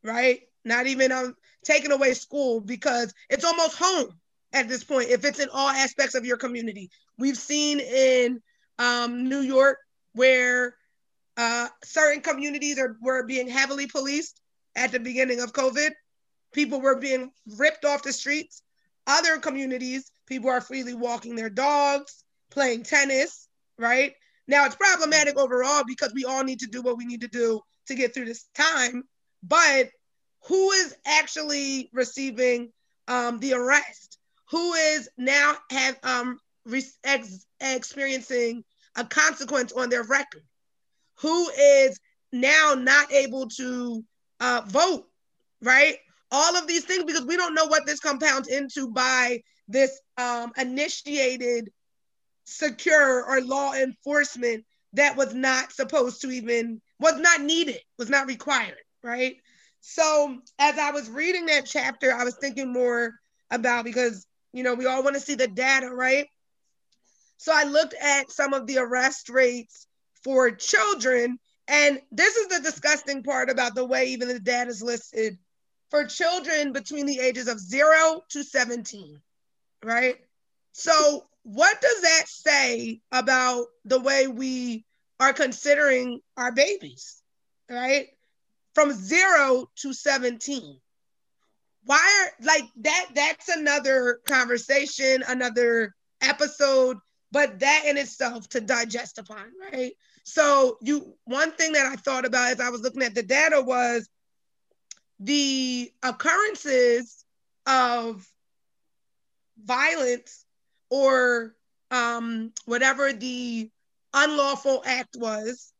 [0.02, 0.40] right?
[0.64, 4.18] Not even um, taking away school because it's almost home
[4.52, 6.90] at this point if it's in all aspects of your community.
[7.18, 8.40] We've seen in
[8.78, 9.78] um, New York
[10.12, 10.74] where
[11.36, 14.40] uh, certain communities are were being heavily policed
[14.76, 15.90] at the beginning of COVID
[16.52, 18.62] people were being ripped off the streets.
[19.06, 24.12] Other communities, people are freely walking their dogs, playing tennis, right?
[24.46, 27.60] Now it's problematic overall because we all need to do what we need to do
[27.86, 29.04] to get through this time.
[29.42, 29.90] But
[30.46, 32.72] who is actually receiving
[33.06, 34.18] um, the arrest?
[34.50, 38.64] Who is now have um, re- ex- experiencing
[38.96, 40.42] a consequence on their record,
[41.20, 41.98] who is
[42.32, 44.04] now not able to
[44.40, 45.06] uh, vote,
[45.62, 45.96] right?
[46.30, 50.52] All of these things because we don't know what this compounds into by this um,
[50.56, 51.70] initiated
[52.44, 54.64] secure or law enforcement
[54.94, 59.36] that was not supposed to even was not needed was not required right?
[59.80, 63.14] So as i was reading that chapter i was thinking more
[63.50, 66.26] about because you know we all want to see the data right?
[67.36, 69.86] So i looked at some of the arrest rates
[70.24, 71.38] for children
[71.68, 75.38] and this is the disgusting part about the way even the data is listed
[75.90, 79.20] for children between the ages of 0 to 17
[79.84, 80.16] right
[80.72, 84.84] so what does that say about the way we
[85.18, 87.22] are considering our babies,
[87.68, 88.08] right?
[88.74, 90.78] From zero to 17.
[91.84, 93.08] Why are like that?
[93.14, 96.98] That's another conversation, another episode,
[97.32, 99.92] but that in itself to digest upon, right?
[100.24, 103.62] So you one thing that I thought about as I was looking at the data
[103.62, 104.08] was
[105.20, 107.24] the occurrences
[107.66, 108.26] of
[109.64, 110.44] violence
[110.90, 111.54] or
[111.90, 113.70] um, whatever the
[114.14, 115.72] unlawful act was,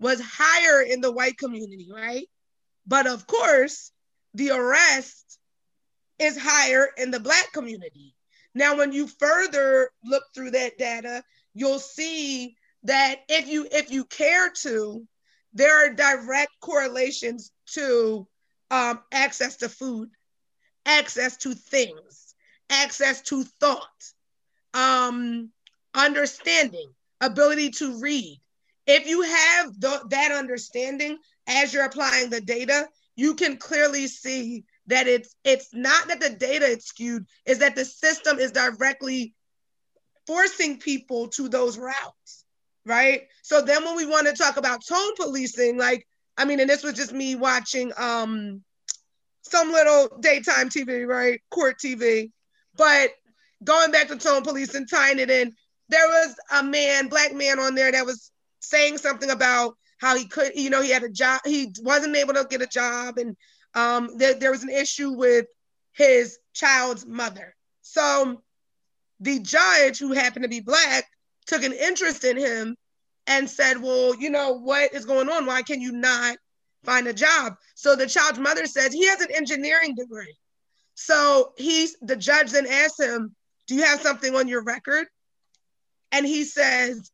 [0.00, 2.26] was higher in the white community, right?
[2.86, 3.92] But of course,
[4.34, 5.38] the arrest
[6.18, 8.14] is higher in the black community.
[8.54, 11.22] Now, when you further look through that data,
[11.54, 15.06] you'll see that if you if you care to,
[15.52, 18.26] there are direct correlations to
[18.70, 20.10] um, access to food,
[20.86, 22.34] access to things,
[22.70, 24.12] access to thought,
[24.74, 25.50] um,
[25.94, 28.40] understanding, ability to read.
[28.86, 34.64] If you have th- that understanding as you're applying the data, you can clearly see
[34.86, 39.34] that it's it's not that the data is skewed, is that the system is directly
[40.26, 42.46] forcing people to those routes,
[42.86, 43.22] right?
[43.42, 46.07] So then when we want to talk about tone policing, like
[46.38, 48.62] I mean, and this was just me watching um
[49.42, 51.40] some little daytime TV, right?
[51.50, 52.30] Court TV.
[52.76, 53.10] But
[53.64, 55.54] going back to tone police and tying it in,
[55.88, 60.26] there was a man, black man on there that was saying something about how he
[60.26, 63.36] could, you know, he had a job, he wasn't able to get a job, and
[63.74, 65.46] um, there, there was an issue with
[65.92, 67.54] his child's mother.
[67.82, 68.42] So
[69.20, 71.04] the judge, who happened to be black,
[71.46, 72.76] took an interest in him
[73.28, 75.46] and said, Well, you know, what is going on?
[75.46, 76.36] Why can you not
[76.84, 77.54] find a job?
[77.74, 80.34] So the child's mother says he has an engineering degree.
[80.94, 83.36] So he's the judge then asks him,
[83.68, 85.06] Do you have something on your record?
[86.10, 87.12] And he says,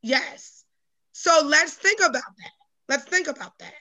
[0.00, 0.64] Yes.
[1.12, 2.52] So let's think about that.
[2.88, 3.74] Let's think about that.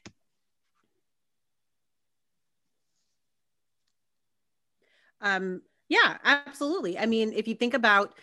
[5.21, 6.97] Um, yeah, absolutely.
[6.97, 8.13] I mean, if you think about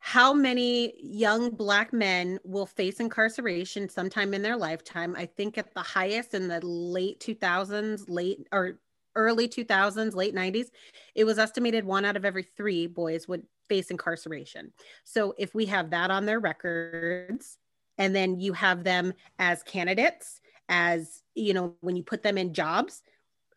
[0.00, 5.72] how many young black men will face incarceration sometime in their lifetime, I think at
[5.74, 8.80] the highest in the late 2000s, late or
[9.14, 10.68] early 2000s, late 90s,
[11.14, 14.72] it was estimated one out of every three boys would face incarceration.
[15.04, 17.58] So if we have that on their records,
[17.98, 22.54] and then you have them as candidates, as you know, when you put them in
[22.54, 23.02] jobs,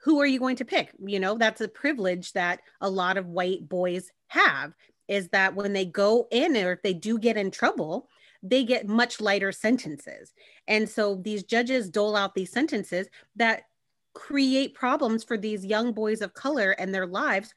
[0.02, 0.92] who are you going to pick?
[1.00, 4.74] You know, that's a privilege that a lot of white boys have
[5.08, 8.10] is that when they go in or if they do get in trouble,
[8.42, 10.34] they get much lighter sentences.
[10.68, 13.64] And so these judges dole out these sentences that
[14.14, 17.54] create problems for these young boys of color and their lives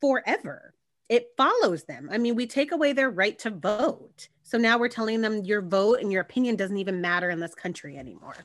[0.00, 0.74] forever.
[1.08, 2.08] It follows them.
[2.10, 4.28] I mean, we take away their right to vote.
[4.42, 7.54] So now we're telling them your vote and your opinion doesn't even matter in this
[7.54, 8.36] country anymore.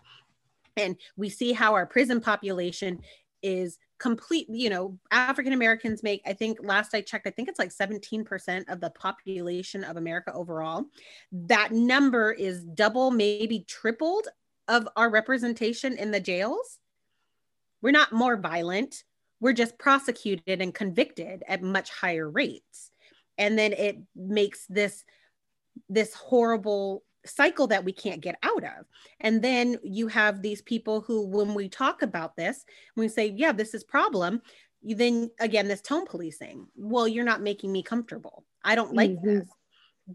[0.76, 3.02] And we see how our prison population
[3.42, 7.60] is complete, you know, African Americans make, I think last I checked, I think it's
[7.60, 10.86] like 17% of the population of America overall.
[11.32, 14.28] That number is double, maybe tripled
[14.68, 16.80] of our representation in the jails.
[17.82, 19.04] We're not more violent.
[19.42, 22.92] We're just prosecuted and convicted at much higher rates.
[23.38, 25.04] And then it makes this
[25.88, 28.86] this horrible cycle that we can't get out of.
[29.20, 33.52] And then you have these people who, when we talk about this, we say, yeah,
[33.52, 34.42] this is problem.
[34.82, 36.68] You then again, this tone policing.
[36.76, 38.46] Well, you're not making me comfortable.
[38.64, 39.40] I don't like mm-hmm.
[39.40, 39.50] this.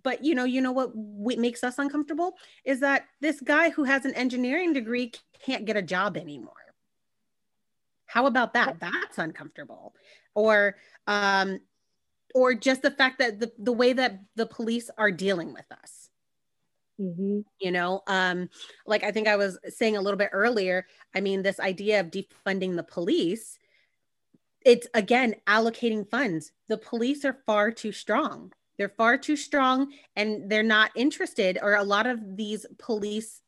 [0.02, 3.84] But you know, you know what, what makes us uncomfortable is that this guy who
[3.84, 5.12] has an engineering degree
[5.44, 6.52] can't get a job anymore.
[8.06, 8.80] How about that?
[8.80, 9.94] That's uncomfortable.
[10.34, 10.76] Or
[11.06, 11.60] um,
[12.34, 16.03] or just the fact that the, the way that the police are dealing with us
[17.00, 17.40] Mm-hmm.
[17.58, 18.48] You know, um,
[18.86, 22.10] like I think I was saying a little bit earlier, I mean, this idea of
[22.10, 23.58] defunding the police,
[24.64, 26.52] it's again allocating funds.
[26.68, 28.52] The police are far too strong.
[28.78, 33.40] They're far too strong and they're not interested, or a lot of these police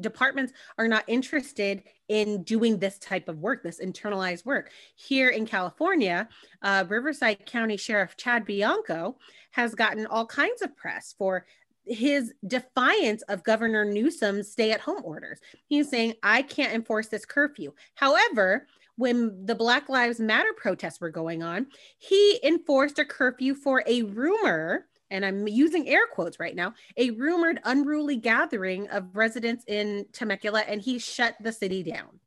[0.00, 4.70] departments are not interested in doing this type of work, this internalized work.
[4.96, 6.28] Here in California,
[6.62, 9.16] uh, Riverside County Sheriff Chad Bianco
[9.52, 11.46] has gotten all kinds of press for
[11.84, 15.38] his defiance of Governor Newsom's stay at home orders.
[15.66, 17.72] He's saying, I can't enforce this curfew.
[17.94, 18.66] However,
[18.96, 21.66] when the Black Lives Matter protests were going on,
[21.98, 27.10] he enforced a curfew for a rumor, and I'm using air quotes right now, a
[27.10, 32.20] rumored unruly gathering of residents in Temecula, and he shut the city down.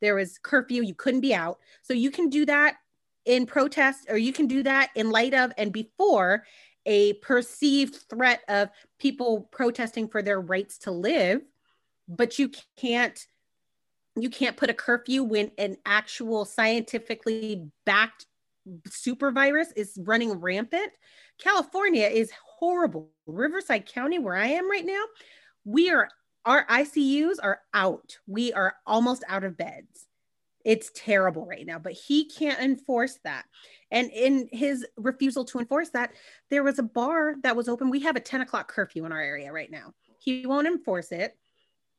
[0.00, 1.58] There was curfew, you couldn't be out.
[1.82, 2.76] So you can do that
[3.24, 6.44] in protest, or you can do that in light of and before
[6.86, 11.42] a perceived threat of people protesting for their rights to live,
[12.08, 13.26] but you can't
[14.14, 18.26] you can't put a curfew when an actual scientifically backed
[18.86, 20.92] super virus is running rampant.
[21.38, 23.10] California is horrible.
[23.26, 25.02] Riverside County, where I am right now,
[25.64, 26.08] we are
[26.44, 28.18] our ICUs are out.
[28.26, 30.06] We are almost out of beds.
[30.64, 33.44] It's terrible right now, but he can't enforce that.
[33.90, 36.12] And in his refusal to enforce that,
[36.50, 37.90] there was a bar that was open.
[37.90, 39.92] We have a 10 o'clock curfew in our area right now.
[40.18, 41.36] He won't enforce it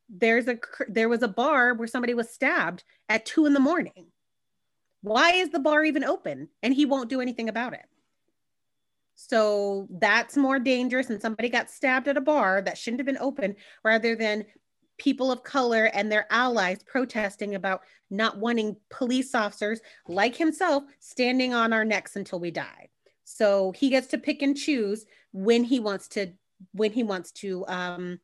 [0.09, 0.57] there's a
[0.87, 4.07] there was a bar where somebody was stabbed at two in the morning
[5.01, 7.85] why is the bar even open and he won't do anything about it
[9.15, 13.17] so that's more dangerous and somebody got stabbed at a bar that shouldn't have been
[13.17, 14.45] open rather than
[14.97, 21.53] people of color and their allies protesting about not wanting police officers like himself standing
[21.53, 22.89] on our necks until we die
[23.23, 26.33] so he gets to pick and choose when he wants to
[26.71, 28.19] when he wants to um,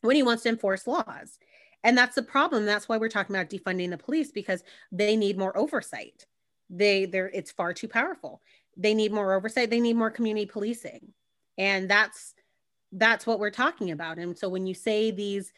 [0.00, 1.38] when he wants to enforce laws.
[1.84, 2.64] And that's the problem.
[2.64, 6.26] That's why we're talking about defunding the police because they need more oversight.
[6.70, 8.40] They they're it's far too powerful.
[8.76, 9.70] They need more oversight.
[9.70, 11.12] They need more community policing.
[11.58, 12.34] And that's
[12.92, 14.18] that's what we're talking about.
[14.18, 15.52] And so when you say these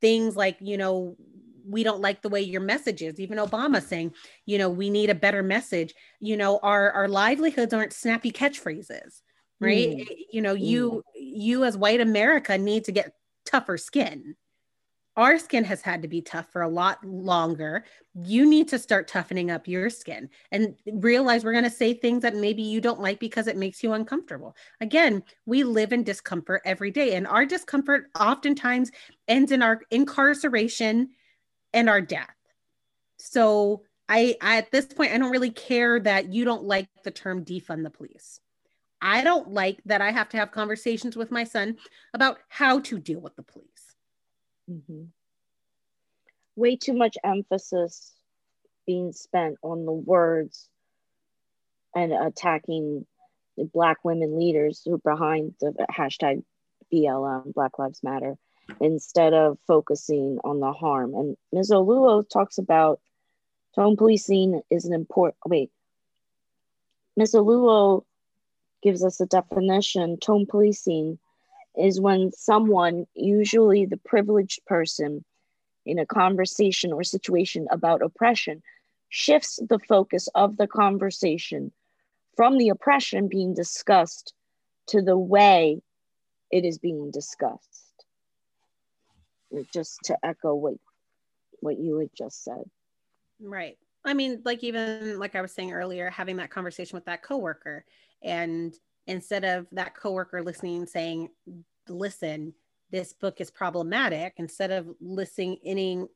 [0.00, 1.16] things like, you know,
[1.68, 4.12] we don't like the way your message is, even Obama saying,
[4.44, 9.22] you know, we need a better message, you know, our our livelihoods aren't snappy catchphrases
[9.58, 10.06] right mm.
[10.30, 11.02] you know you mm.
[11.14, 13.14] you as white america need to get
[13.46, 14.36] tougher skin.
[15.16, 17.84] Our skin has had to be tough for a lot longer.
[18.14, 22.20] You need to start toughening up your skin and realize we're going to say things
[22.22, 24.54] that maybe you don't like because it makes you uncomfortable.
[24.82, 28.90] Again, we live in discomfort every day, and our discomfort oftentimes
[29.26, 31.08] ends in our incarceration
[31.72, 32.34] and our death.
[33.18, 37.10] So, I, I at this point, I don't really care that you don't like the
[37.10, 38.38] term defund the police.
[39.00, 41.78] I don't like that I have to have conversations with my son
[42.14, 43.85] about how to deal with the police.
[44.70, 45.04] Mm-hmm.
[46.56, 48.12] Way too much emphasis
[48.86, 50.68] being spent on the words
[51.94, 53.06] and attacking
[53.56, 56.42] the Black women leaders who are behind the hashtag
[56.92, 58.36] BLM, Black Lives Matter,
[58.80, 61.14] instead of focusing on the harm.
[61.14, 61.70] And Ms.
[61.70, 63.00] Oluo talks about
[63.74, 65.70] tone policing is an important, wait,
[67.16, 67.34] Ms.
[67.34, 68.04] Oluo
[68.82, 70.18] gives us a definition.
[70.18, 71.18] Tone policing
[71.76, 75.24] is when someone, usually the privileged person,
[75.84, 78.62] in a conversation or situation about oppression,
[79.08, 81.72] shifts the focus of the conversation
[82.36, 84.34] from the oppression being discussed
[84.88, 85.80] to the way
[86.50, 88.04] it is being discussed.
[89.72, 90.74] Just to echo what
[91.60, 92.64] what you had just said.
[93.40, 93.78] Right.
[94.04, 97.84] I mean, like even like I was saying earlier, having that conversation with that coworker,
[98.22, 98.74] and
[99.06, 101.30] instead of that coworker listening, saying,
[101.88, 102.54] "Listen,
[102.90, 106.08] this book is problematic," instead of listening in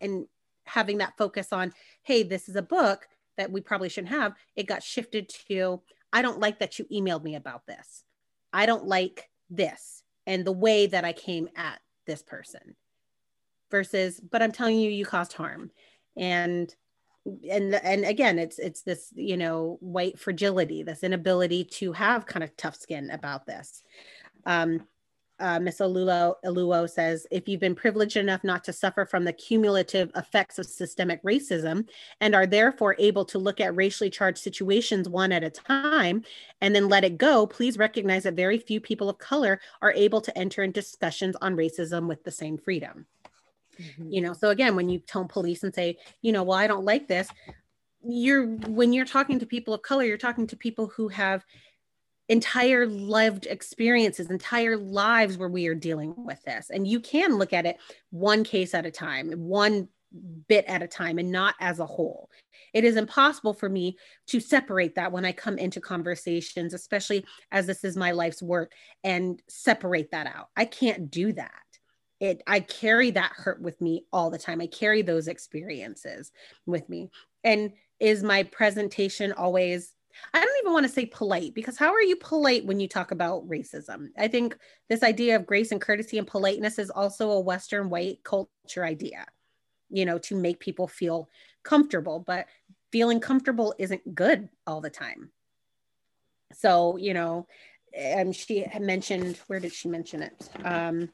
[0.00, 0.26] and
[0.64, 1.72] having that focus on,
[2.02, 5.82] "Hey, this is a book that we probably shouldn't have," it got shifted to,
[6.12, 8.04] "I don't like that you emailed me about this.
[8.52, 12.76] I don't like this and the way that I came at this person."
[13.70, 15.70] Versus, but I'm telling you, you caused harm,
[16.16, 16.74] and
[17.24, 22.42] and and again it's it's this you know white fragility this inability to have kind
[22.42, 23.82] of tough skin about this
[24.46, 24.80] um
[25.42, 29.32] uh, Miss Alulo, Aluo says, if you've been privileged enough not to suffer from the
[29.32, 31.88] cumulative effects of systemic racism
[32.20, 36.22] and are therefore able to look at racially charged situations one at a time
[36.60, 40.20] and then let it go, please recognize that very few people of color are able
[40.20, 43.04] to enter in discussions on racism with the same freedom.
[43.80, 44.10] Mm-hmm.
[44.10, 46.84] You know, so again, when you tone police and say, you know, well, I don't
[46.84, 47.28] like this,
[48.04, 51.44] you're when you're talking to people of color, you're talking to people who have
[52.28, 56.70] entire lived experiences, entire lives where we are dealing with this.
[56.70, 57.76] And you can look at it
[58.10, 59.88] one case at a time, one
[60.48, 62.30] bit at a time and not as a whole.
[62.72, 63.98] It is impossible for me
[64.28, 68.72] to separate that when I come into conversations, especially as this is my life's work,
[69.04, 70.48] and separate that out.
[70.56, 71.50] I can't do that.
[72.22, 74.62] It, I carry that hurt with me all the time.
[74.62, 76.32] I carry those experiences
[76.64, 77.10] with me.
[77.44, 79.94] And is my presentation always
[80.34, 83.12] I don't even want to say polite because how are you polite when you talk
[83.12, 84.08] about racism?
[84.18, 84.58] I think
[84.90, 89.24] this idea of grace and courtesy and politeness is also a Western white culture idea
[89.92, 91.28] you know, to make people feel
[91.62, 92.24] comfortable.
[92.26, 92.46] But
[92.90, 95.30] feeling comfortable isn't good all the time.
[96.54, 97.46] So, you know,
[97.96, 100.48] and she mentioned, where did she mention it?
[100.64, 101.10] Um,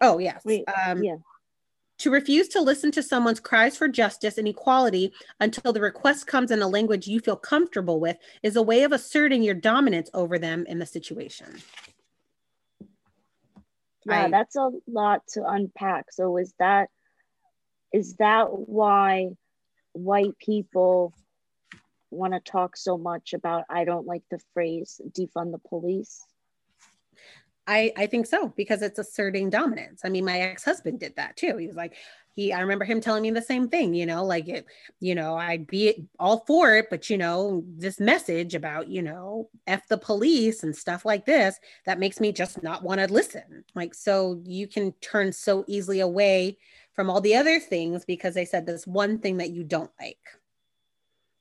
[0.00, 0.42] oh, yes.
[0.44, 1.16] Wait, um, yeah.
[2.00, 6.52] To refuse to listen to someone's cries for justice and equality until the request comes
[6.52, 10.38] in a language you feel comfortable with is a way of asserting your dominance over
[10.38, 11.58] them in the situation.
[14.06, 16.12] Yeah, I, that's a lot to unpack.
[16.12, 16.88] So, is that
[17.92, 19.30] is that why
[19.92, 21.12] white people
[22.10, 26.24] want to talk so much about i don't like the phrase defund the police
[27.68, 30.00] I, I think so because it's asserting dominance.
[30.02, 31.58] I mean, my ex-husband did that too.
[31.58, 31.94] He was like,
[32.34, 34.64] he, I remember him telling me the same thing, you know, like it,
[35.00, 39.50] you know, I'd be all for it, but you know, this message about, you know,
[39.66, 43.64] F the police and stuff like this, that makes me just not want to listen.
[43.74, 46.56] Like, so you can turn so easily away
[46.94, 50.16] from all the other things because they said this one thing that you don't like.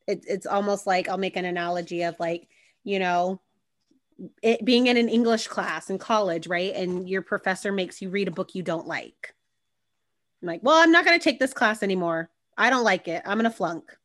[0.08, 2.50] It, it's almost like I'll make an analogy of like,
[2.84, 3.40] you know,
[4.42, 6.74] it being in an English class in college, right?
[6.74, 9.34] And your professor makes you read a book you don't like.
[10.42, 12.30] I'm like, well, I'm not going to take this class anymore.
[12.58, 13.22] I don't like it.
[13.26, 13.96] I'm going to flunk.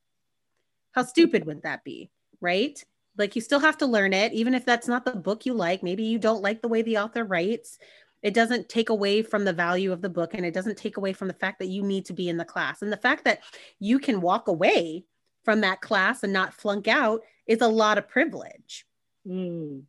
[0.92, 2.10] How stupid would that be?
[2.40, 2.82] Right?
[3.16, 5.82] Like, you still have to learn it, even if that's not the book you like.
[5.82, 7.78] Maybe you don't like the way the author writes,
[8.22, 11.12] it doesn't take away from the value of the book and it doesn't take away
[11.12, 13.40] from the fact that you need to be in the class and the fact that
[13.80, 15.04] you can walk away
[15.44, 18.86] from that class and not flunk out is a lot of privilege
[19.26, 19.82] mm.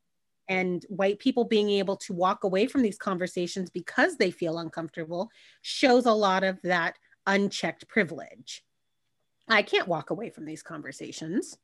[0.47, 5.29] And white people being able to walk away from these conversations because they feel uncomfortable
[5.61, 8.63] shows a lot of that unchecked privilege.
[9.47, 11.57] I can't walk away from these conversations.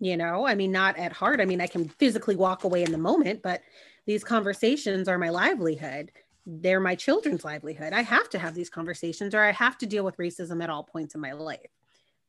[0.00, 1.40] You know i mean not at heart.
[1.40, 3.62] I mean i can physically walk away in the moment but
[4.06, 6.12] these conversations are my livelihood.
[6.46, 7.92] They're my children's livelihood.
[7.92, 10.84] I have to have these conversations or i have to deal with racism at all
[10.84, 11.70] points in my life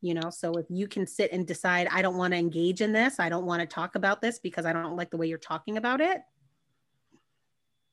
[0.02, 2.92] you know so if you can sit and decide i don't want to engage in
[2.92, 5.38] this i don't want to talk about this because i don't like the way you're
[5.38, 6.22] talking about it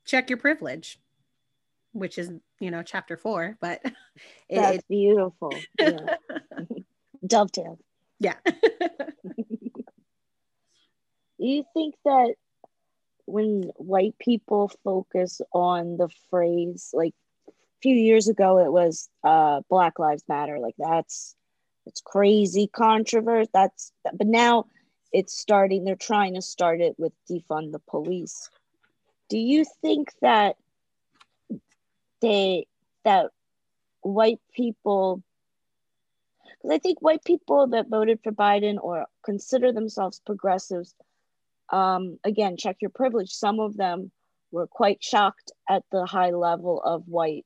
[0.04, 1.00] check your privilege
[1.92, 2.30] which is
[2.60, 3.80] you know chapter four but
[4.48, 5.52] it, that's beautiful.
[5.80, 6.16] Yeah.
[7.26, 7.78] dovetail.
[8.18, 8.34] Yeah.
[11.38, 12.34] You think that
[13.26, 17.12] when white people focus on the phrase like
[17.46, 17.52] a
[17.82, 21.36] few years ago it was uh black lives matter like that's
[21.86, 24.66] it's crazy controversy that's but now
[25.12, 28.50] it's starting they're trying to start it with defund the police
[29.28, 30.56] do you think that
[32.20, 32.66] they
[33.04, 33.30] that
[34.02, 35.22] white people
[36.40, 40.94] because i think white people that voted for biden or consider themselves progressives
[41.70, 43.32] um, again, check your privilege.
[43.32, 44.10] Some of them
[44.50, 47.44] were quite shocked at the high level of white,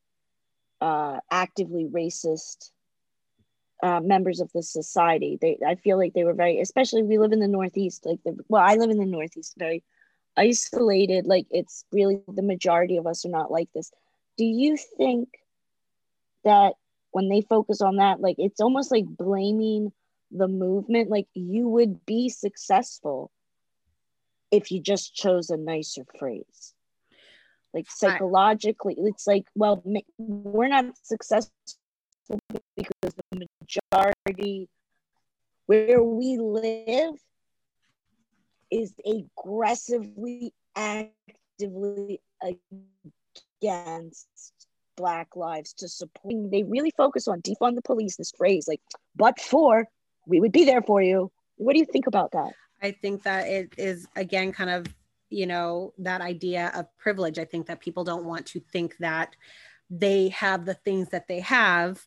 [0.80, 2.70] uh, actively racist
[3.82, 5.38] uh, members of the society.
[5.40, 8.06] They, I feel like they were very, especially we live in the Northeast.
[8.06, 9.82] Like, the, well, I live in the Northeast, very
[10.36, 11.26] isolated.
[11.26, 13.90] Like, it's really the majority of us are not like this.
[14.36, 15.28] Do you think
[16.44, 16.74] that
[17.12, 19.92] when they focus on that, like, it's almost like blaming
[20.30, 21.10] the movement?
[21.10, 23.30] Like, you would be successful
[24.50, 26.74] if you just chose a nicer phrase.
[27.72, 29.80] Like psychologically, it's like, well,
[30.18, 31.52] we're not successful
[32.76, 34.68] because the majority
[35.66, 37.14] where we live
[38.70, 42.20] is aggressively, actively
[43.62, 44.52] against
[44.96, 46.50] Black lives to support.
[46.50, 48.80] They really focus on defund the police, this phrase, like,
[49.16, 49.86] but for,
[50.26, 51.30] we would be there for you.
[51.56, 52.52] What do you think about that?
[52.82, 54.86] I think that it is again kind of,
[55.28, 57.38] you know, that idea of privilege.
[57.38, 59.36] I think that people don't want to think that
[59.88, 62.04] they have the things that they have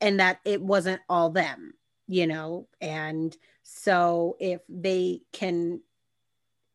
[0.00, 1.74] and that it wasn't all them,
[2.06, 2.68] you know.
[2.80, 5.80] And so if they can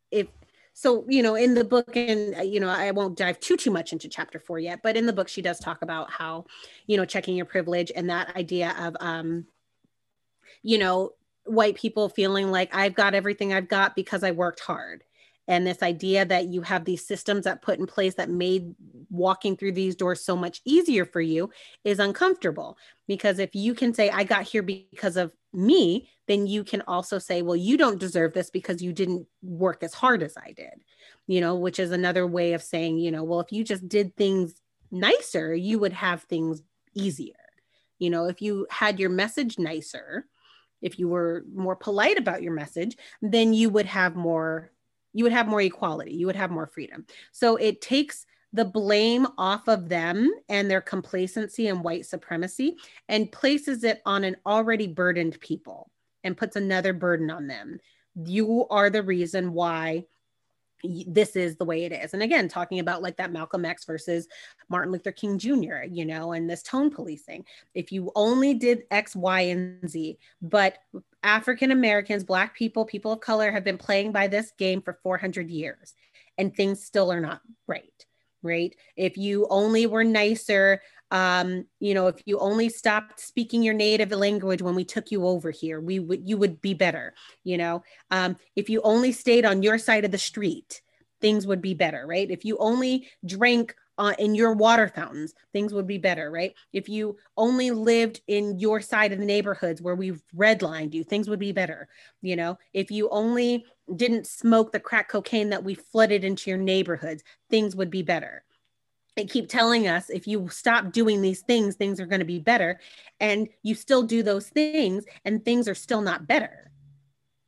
[0.09, 0.27] if
[0.73, 3.71] so you know in the book and uh, you know i won't dive too too
[3.71, 6.45] much into chapter four yet but in the book she does talk about how
[6.85, 9.45] you know checking your privilege and that idea of um
[10.63, 11.11] you know
[11.47, 15.03] white people feeling like I've got everything I've got because I worked hard.
[15.47, 18.75] And this idea that you have these systems that put in place that made
[19.09, 21.49] walking through these doors so much easier for you
[21.83, 22.77] is uncomfortable.
[23.07, 27.17] Because if you can say i got here because of me then you can also
[27.17, 30.83] say well you don't deserve this because you didn't work as hard as i did
[31.25, 34.15] you know which is another way of saying you know well if you just did
[34.15, 36.61] things nicer you would have things
[36.93, 37.33] easier.
[37.99, 40.27] You know if you had your message nicer
[40.81, 44.71] if you were more polite about your message then you would have more
[45.17, 47.03] you would have more equality you would have more freedom.
[47.31, 52.77] So it takes the blame off of them and their complacency and white supremacy
[53.09, 55.89] and places it on an already burdened people
[56.23, 57.79] and puts another burden on them.
[58.15, 60.05] You are the reason why
[60.83, 62.13] this is the way it is.
[62.13, 64.27] And again, talking about like that Malcolm X versus
[64.69, 67.45] Martin Luther King Jr., you know, and this tone policing.
[67.73, 70.77] If you only did X, Y, and Z, but
[71.23, 75.49] African Americans, Black people, people of color have been playing by this game for 400
[75.49, 75.93] years
[76.37, 78.05] and things still are not right,
[78.43, 78.75] right?
[78.95, 84.11] If you only were nicer, um, you know, if you only stopped speaking your native
[84.11, 87.13] language when we took you over here, we would you would be better.
[87.43, 90.81] You know, um, if you only stayed on your side of the street,
[91.21, 92.29] things would be better, right?
[92.29, 96.53] If you only drank uh, in your water fountains, things would be better, right?
[96.71, 101.29] If you only lived in your side of the neighborhoods where we've redlined you, things
[101.29, 101.87] would be better.
[102.21, 106.59] You know, if you only didn't smoke the crack cocaine that we flooded into your
[106.59, 108.43] neighborhoods, things would be better
[109.17, 112.39] they keep telling us if you stop doing these things things are going to be
[112.39, 112.79] better
[113.19, 116.67] and you still do those things and things are still not better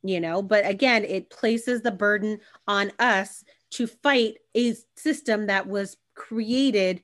[0.02, 0.42] you know?
[0.42, 7.02] But again it places the burden on us to fight a system that was created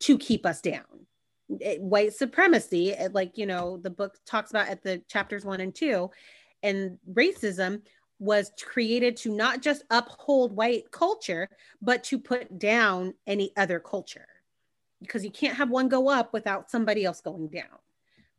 [0.00, 0.84] to keep us down.
[1.60, 5.60] It, white supremacy eh, like you know the book talks about at the chapters 1
[5.60, 6.10] and 2
[6.62, 7.82] and racism
[8.18, 11.48] was created to not just uphold white culture,
[11.82, 14.26] but to put down any other culture
[15.00, 17.78] because you can't have one go up without somebody else going down.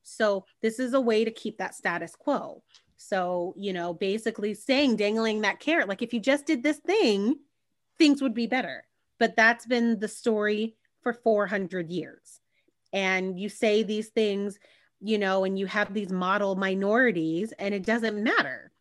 [0.03, 2.63] So, this is a way to keep that status quo.
[2.97, 7.35] So, you know, basically saying, dangling that carrot, like if you just did this thing,
[7.97, 8.83] things would be better.
[9.19, 12.39] But that's been the story for 400 years.
[12.93, 14.59] And you say these things,
[15.01, 18.71] you know, and you have these model minorities, and it doesn't matter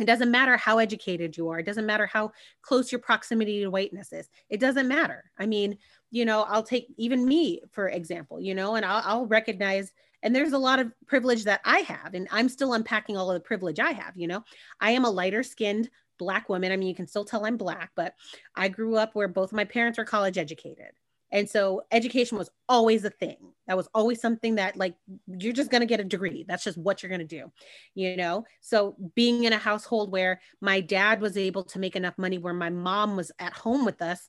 [0.00, 1.60] it doesn't matter how educated you are.
[1.60, 2.32] It doesn't matter how
[2.62, 4.28] close your proximity to whiteness is.
[4.48, 5.30] It doesn't matter.
[5.38, 5.78] I mean,
[6.10, 9.92] you know, I'll take even me, for example, you know, and I'll, I'll recognize,
[10.22, 13.34] and there's a lot of privilege that I have, and I'm still unpacking all of
[13.34, 14.42] the privilege I have, you know.
[14.80, 16.72] I am a lighter skinned Black woman.
[16.72, 18.14] I mean, you can still tell I'm Black, but
[18.54, 20.92] I grew up where both my parents are college educated.
[21.34, 23.36] And so education was always a thing.
[23.66, 24.94] That was always something that like
[25.26, 26.44] you're just going to get a degree.
[26.46, 27.50] That's just what you're going to do.
[27.94, 28.44] You know?
[28.60, 32.54] So being in a household where my dad was able to make enough money where
[32.54, 34.28] my mom was at home with us,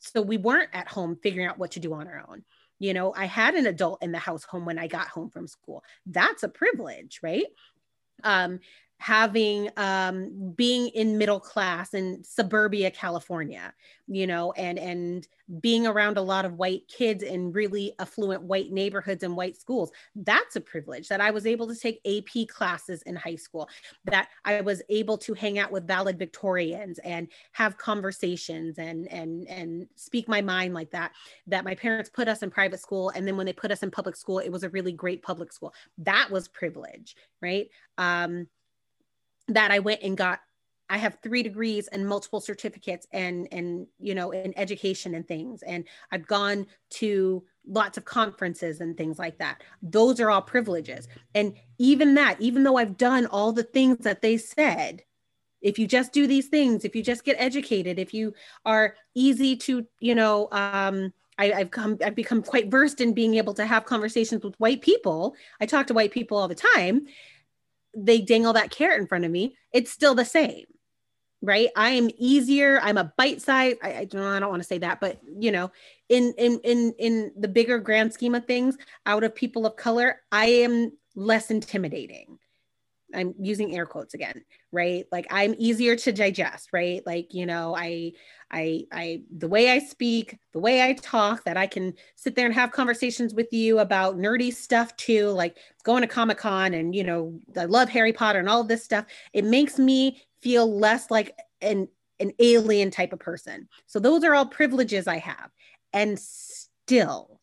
[0.00, 2.44] so we weren't at home figuring out what to do on our own.
[2.78, 5.48] You know, I had an adult in the house home when I got home from
[5.48, 5.84] school.
[6.06, 7.46] That's a privilege, right?
[8.24, 8.60] um,
[8.98, 13.72] having um, being in middle class in suburbia california
[14.06, 15.28] you know and and
[15.60, 19.90] being around a lot of white kids in really affluent white neighborhoods and white schools
[20.16, 23.68] that's a privilege that i was able to take ap classes in high school
[24.04, 29.86] that i was able to hang out with valedictorians and have conversations and and and
[29.94, 31.12] speak my mind like that
[31.46, 33.90] that my parents put us in private school and then when they put us in
[33.90, 35.72] public school it was a really great public school.
[35.98, 37.68] That was privilege right?
[37.96, 38.48] Um
[39.48, 40.40] that I went and got
[40.90, 45.62] I have three degrees and multiple certificates and and you know in education and things
[45.62, 49.62] and I've gone to lots of conferences and things like that.
[49.82, 51.06] Those are all privileges.
[51.34, 55.02] And even that, even though I've done all the things that they said,
[55.60, 58.32] if you just do these things, if you just get educated, if you
[58.64, 63.34] are easy to, you know, um, I, have come, I've become quite versed in being
[63.34, 65.34] able to have conversations with white people.
[65.60, 67.06] I talk to white people all the time
[68.04, 70.64] they dangle that carrot in front of me, it's still the same.
[71.40, 71.68] Right.
[71.76, 72.80] I am easier.
[72.82, 73.76] I'm a bite size.
[73.80, 75.70] I, I don't I don't want to say that, but you know,
[76.08, 78.76] in in in in the bigger grand scheme of things,
[79.06, 82.38] out of people of color, I am less intimidating.
[83.14, 85.06] I'm using air quotes again, right?
[85.10, 87.04] Like I'm easier to digest, right?
[87.06, 88.12] Like, you know, I,
[88.50, 92.46] I, I, the way I speak, the way I talk, that I can sit there
[92.46, 96.94] and have conversations with you about nerdy stuff too, like going to Comic Con and,
[96.94, 99.06] you know, I love Harry Potter and all this stuff.
[99.32, 101.88] It makes me feel less like an,
[102.20, 103.68] an alien type of person.
[103.86, 105.50] So those are all privileges I have.
[105.92, 107.40] And still,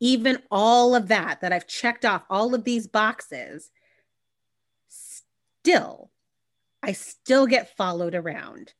[0.00, 3.70] even all of that, that I've checked off all of these boxes,
[5.62, 6.10] still,
[6.82, 8.72] I still get followed around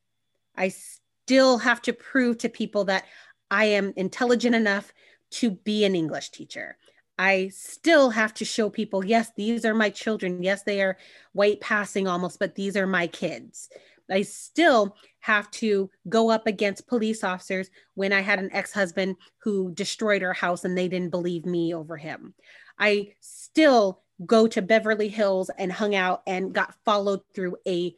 [0.61, 3.07] I still have to prove to people that
[3.51, 4.93] I am intelligent enough
[5.33, 6.77] to be an English teacher.
[7.19, 10.43] I still have to show people, yes, these are my children.
[10.43, 10.99] Yes, they are
[11.33, 13.71] white passing almost, but these are my kids.
[14.11, 19.17] I still have to go up against police officers when I had an ex husband
[19.39, 22.35] who destroyed our house and they didn't believe me over him.
[22.79, 27.95] I still go to Beverly Hills and hung out and got followed through a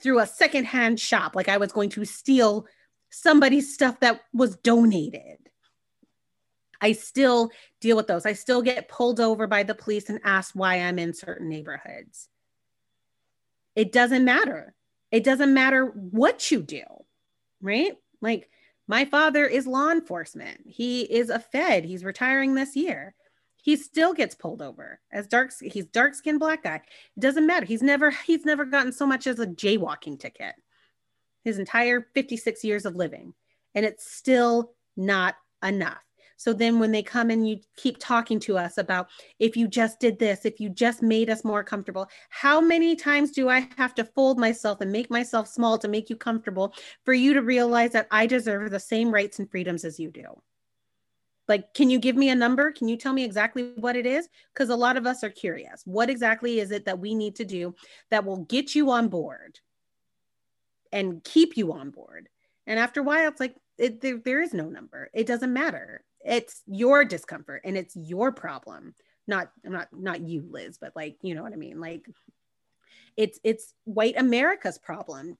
[0.00, 2.66] through a secondhand shop like I was going to steal
[3.10, 5.38] somebody's stuff that was donated.
[6.80, 7.50] I still
[7.80, 8.26] deal with those.
[8.26, 12.28] I still get pulled over by the police and asked why I'm in certain neighborhoods.
[13.76, 14.74] It doesn't matter.
[15.10, 16.82] It doesn't matter what you do,
[17.62, 17.92] right?
[18.20, 18.50] Like
[18.88, 20.60] my father is law enforcement.
[20.66, 21.84] He is a Fed.
[21.84, 23.14] He's retiring this year.
[23.64, 25.50] He still gets pulled over as dark.
[25.58, 26.82] He's dark skinned black guy.
[27.16, 27.64] It doesn't matter.
[27.64, 30.54] He's never he's never gotten so much as a jaywalking ticket.
[31.44, 33.32] His entire 56 years of living,
[33.74, 36.02] and it's still not enough.
[36.36, 39.08] So then when they come and you keep talking to us about
[39.38, 43.30] if you just did this, if you just made us more comfortable, how many times
[43.30, 46.74] do I have to fold myself and make myself small to make you comfortable
[47.06, 50.42] for you to realize that I deserve the same rights and freedoms as you do?
[51.46, 52.72] Like, can you give me a number?
[52.72, 54.28] Can you tell me exactly what it is?
[54.52, 55.82] Because a lot of us are curious.
[55.84, 57.74] What exactly is it that we need to do
[58.10, 59.60] that will get you on board
[60.90, 62.28] and keep you on board?
[62.66, 65.10] And after a while, it's like, it, there, there is no number.
[65.12, 68.94] It doesn't matter it's your discomfort and it's your problem
[69.26, 72.06] not not not you liz but like you know what i mean like
[73.16, 75.36] it's it's white america's problem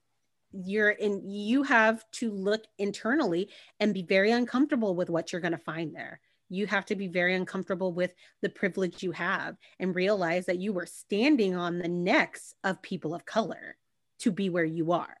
[0.51, 5.51] you're in you have to look internally and be very uncomfortable with what you're going
[5.51, 6.19] to find there
[6.49, 10.71] you have to be very uncomfortable with the privilege you have and realize that you
[10.71, 13.75] were standing on the necks of people of color
[14.19, 15.17] to be where you are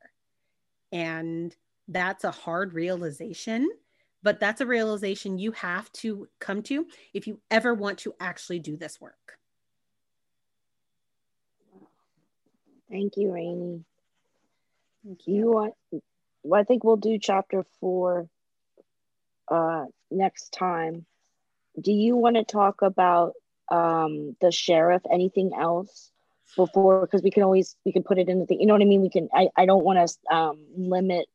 [0.91, 1.55] and
[1.87, 3.67] that's a hard realization
[4.25, 8.57] but that's a realization you have to come to if you ever want to actually
[8.57, 9.37] do this work.
[12.89, 13.83] Thank you, Rainey.
[15.05, 15.35] Thank you.
[15.35, 15.73] you want,
[16.43, 18.27] well, I think we'll do chapter four
[19.49, 21.05] uh, next time.
[21.79, 23.33] Do you want to talk about
[23.69, 25.03] um, the sheriff?
[25.11, 26.11] Anything else
[26.55, 27.01] before?
[27.01, 28.59] Because we can always we can put it in the thing.
[28.59, 29.01] You know what I mean?
[29.01, 29.29] We can.
[29.33, 31.27] I I don't want to um, limit.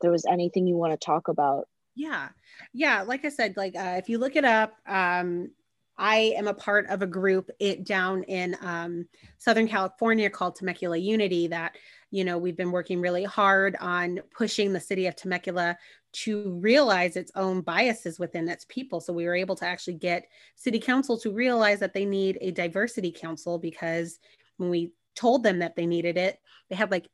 [0.00, 2.28] There was anything you want to talk about yeah.
[2.72, 3.02] Yeah.
[3.02, 5.50] Like I said, like uh, if you look it up, um,
[5.96, 9.06] I am a part of a group it down in um,
[9.38, 11.76] Southern California called Temecula Unity that,
[12.14, 15.76] you know, we've been working really hard on pushing the city of Temecula
[16.12, 19.00] to realize its own biases within its people.
[19.00, 22.52] So we were able to actually get city council to realize that they need a
[22.52, 24.20] diversity council because
[24.58, 26.38] when we told them that they needed it,
[26.70, 27.08] they had like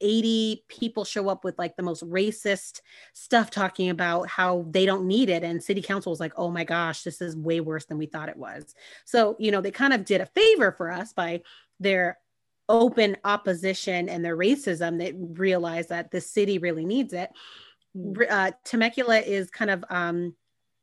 [0.00, 2.80] 80 people show up with like the most racist
[3.12, 6.64] stuff talking about how they don't need it and city council was like oh my
[6.64, 8.74] gosh this is way worse than we thought it was
[9.04, 11.40] so you know they kind of did a favor for us by
[11.78, 12.18] their
[12.72, 17.30] open opposition and their racism that realize that the city really needs it.
[18.28, 20.34] Uh, temecula is kind of um,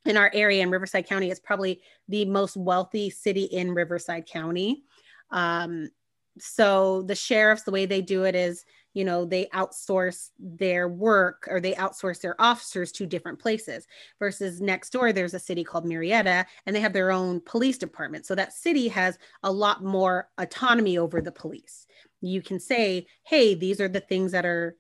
[0.06, 4.84] in our area in riverside county it's probably the most wealthy city in riverside county.
[5.32, 5.90] Um,
[6.38, 8.64] so the sheriffs the way they do it is
[8.94, 13.88] you know they outsource their work or they outsource their officers to different places
[14.18, 18.26] versus next door there's a city called Murrieta and they have their own police department.
[18.26, 21.86] So that city has a lot more autonomy over the police.
[22.22, 24.76] You can say hey these are the things that are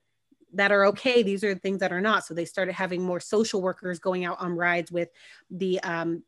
[0.53, 2.25] that are okay these are the things that are not.
[2.25, 5.09] So they started having more social workers going out on rides with
[5.51, 6.23] the um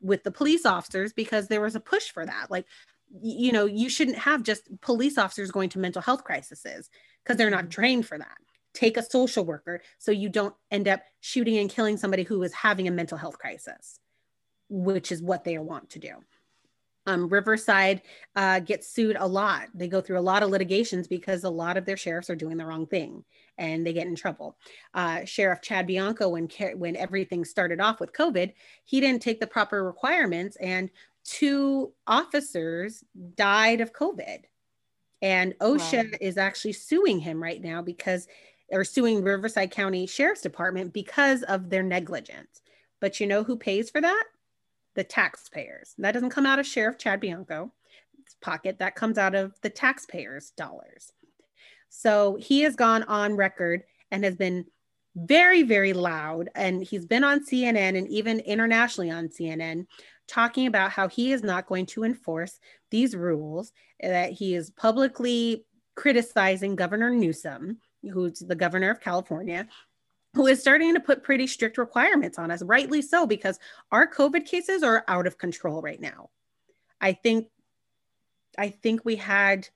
[0.00, 2.50] with the police officers because there was a push for that.
[2.50, 2.66] Like
[3.22, 6.90] you know you shouldn't have just police officers going to mental health crises
[7.22, 7.68] because they're not mm-hmm.
[7.68, 8.36] trained for that.
[8.72, 12.52] Take a social worker so you don't end up shooting and killing somebody who is
[12.52, 14.00] having a mental health crisis
[14.68, 16.12] which is what they want to do.
[17.06, 18.00] Um, riverside
[18.34, 19.68] uh, gets sued a lot.
[19.74, 22.56] They go through a lot of litigations because a lot of their sheriffs are doing
[22.56, 23.24] the wrong thing
[23.58, 24.56] and they get in trouble.
[24.94, 28.52] Uh, sheriff chad bianco when when everything started off with covid
[28.84, 30.90] he didn't take the proper requirements and
[31.24, 33.02] two officers
[33.34, 34.44] died of COVID.
[35.22, 36.18] And OSHA wow.
[36.20, 38.28] is actually suing him right now because,
[38.70, 42.60] or suing Riverside County Sheriff's Department because of their negligence.
[43.00, 44.24] But you know who pays for that?
[44.94, 45.94] The taxpayers.
[45.98, 47.70] That doesn't come out of Sheriff Chad Bianco's
[48.42, 51.12] pocket, that comes out of the taxpayers' dollars.
[51.88, 54.66] So he has gone on record and has been
[55.16, 56.50] very, very loud.
[56.54, 59.86] And he's been on CNN and even internationally on CNN
[60.28, 62.58] talking about how he is not going to enforce
[62.90, 65.64] these rules, that he is publicly
[65.94, 67.78] criticizing Governor Newsom
[68.10, 69.66] who's the governor of California,
[70.34, 73.58] who is starting to put pretty strict requirements on us, rightly so, because
[73.92, 76.30] our COVID cases are out of control right now.
[77.00, 77.48] I think,
[78.58, 79.68] I think we had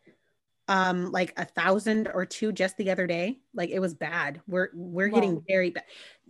[0.71, 3.39] um like a thousand or two just the other day.
[3.55, 4.43] Like it was bad.
[4.47, 5.15] We're we're wow.
[5.15, 5.85] getting very bad.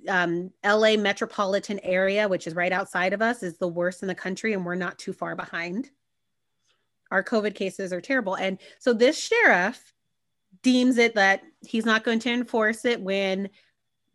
[0.07, 4.15] Um, LA metropolitan area, which is right outside of us, is the worst in the
[4.15, 5.91] country, and we're not too far behind.
[7.11, 9.93] Our COVID cases are terrible, and so this sheriff
[10.63, 13.49] deems it that he's not going to enforce it when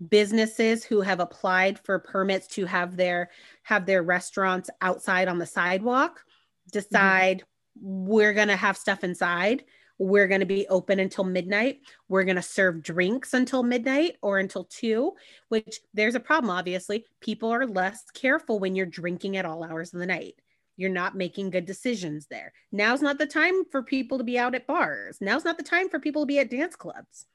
[0.10, 3.30] businesses who have applied for permits to have their
[3.64, 6.80] have their restaurants outside on the sidewalk mm-hmm.
[6.80, 8.06] decide mm-hmm.
[8.08, 9.64] we're going to have stuff inside
[10.00, 11.80] we're going to be open until midnight
[12.10, 15.12] we're going to serve drinks until midnight or until 2
[15.50, 19.94] which there's a problem obviously people are less careful when you're drinking at all hours
[19.94, 20.36] of the night
[20.76, 24.56] you're not making good decisions there now's not the time for people to be out
[24.56, 27.28] at bars now's not the time for people to be at dance clubs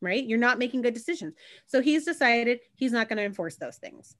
[0.00, 0.24] right?
[0.24, 1.34] You're not making good decisions.
[1.66, 4.14] So he's decided he's not going to enforce those things.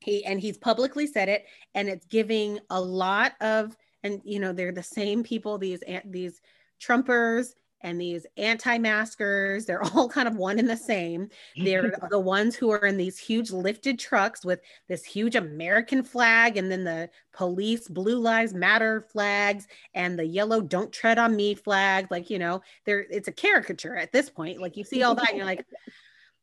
[0.00, 1.44] He and he's publicly said it,
[1.74, 6.40] and it's giving a lot of and you know they're the same people these these
[6.80, 11.28] Trumpers and these anti-maskers they're all kind of one and the same.
[11.56, 16.56] They're the ones who are in these huge lifted trucks with this huge american flag
[16.56, 21.54] and then the police blue lives matter flags and the yellow don't tread on me
[21.54, 22.08] flag.
[22.10, 24.60] Like you know there it's a caricature at this point.
[24.60, 25.64] Like you see all that and you're like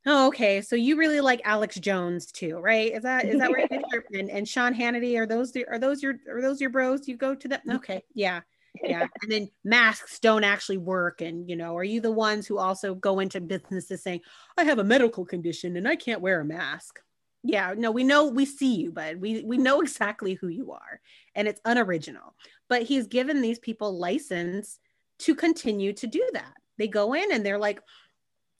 [0.07, 2.93] oh okay so you really like alex jones too right?
[2.93, 3.67] Is that is that where
[4.13, 7.17] and, and sean hannity are those the, are those your are those your bros you
[7.17, 7.77] go to them mm-hmm.
[7.77, 8.41] okay yeah
[8.83, 9.07] yeah.
[9.21, 11.21] And then masks don't actually work.
[11.21, 14.21] And you know are you the ones who also go into businesses saying
[14.57, 16.99] i have a medical condition and i can't wear a mask.
[17.43, 21.01] Yeah no we know we see you but we we know exactly who you are
[21.35, 22.33] and it's unoriginal.
[22.67, 24.79] But he's given these people license
[25.19, 26.53] to continue to do that.
[26.77, 27.81] They go in and they're like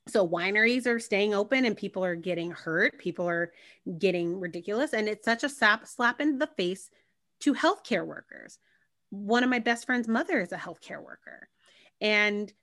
[0.07, 2.99] so wineries are staying open and people are getting hurt.
[2.99, 3.51] People are
[3.97, 4.93] getting ridiculous.
[4.93, 6.89] And it's such a slap slap in the face
[7.39, 8.59] to healthcare workers
[9.15, 11.47] one of my best friend's mother is a healthcare worker
[12.01, 12.53] and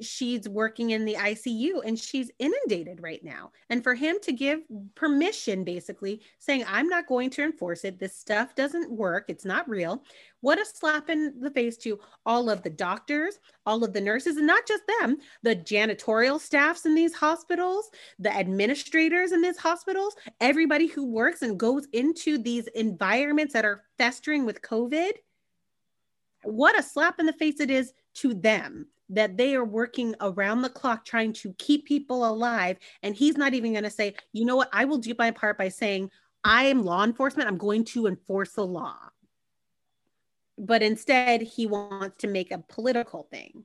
[0.00, 3.50] she's working in the ICU and she's inundated right now.
[3.68, 4.60] And for him to give
[4.94, 9.68] permission, basically saying, I'm not going to enforce it, this stuff doesn't work, it's not
[9.68, 10.02] real.
[10.40, 14.36] What a slap in the face to all of the doctors, all of the nurses,
[14.36, 17.90] and not just them, the janitorial staffs in these hospitals,
[18.20, 23.82] the administrators in these hospitals, everybody who works and goes into these environments that are
[23.98, 25.12] festering with COVID
[26.42, 30.62] what a slap in the face it is to them that they are working around
[30.62, 32.76] the clock trying to keep people alive.
[33.02, 35.56] And he's not even going to say, you know what, I will do my part
[35.56, 36.10] by saying,
[36.44, 38.98] I am law enforcement, I'm going to enforce the law.
[40.58, 43.64] But instead, he wants to make a political thing.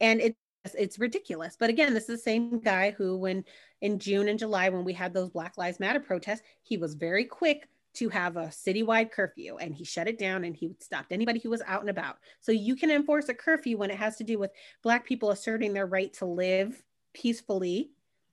[0.00, 0.38] And it's
[0.78, 1.56] it's ridiculous.
[1.58, 3.44] But again, this is the same guy who, when
[3.82, 7.24] in June and July, when we had those Black Lives Matter protests, he was very
[7.24, 11.40] quick to have a citywide curfew and he shut it down and he stopped anybody
[11.40, 12.16] who was out and about.
[12.40, 14.50] So you can enforce a curfew when it has to do with
[14.82, 16.82] Black people asserting their right to live
[17.12, 17.90] peacefully,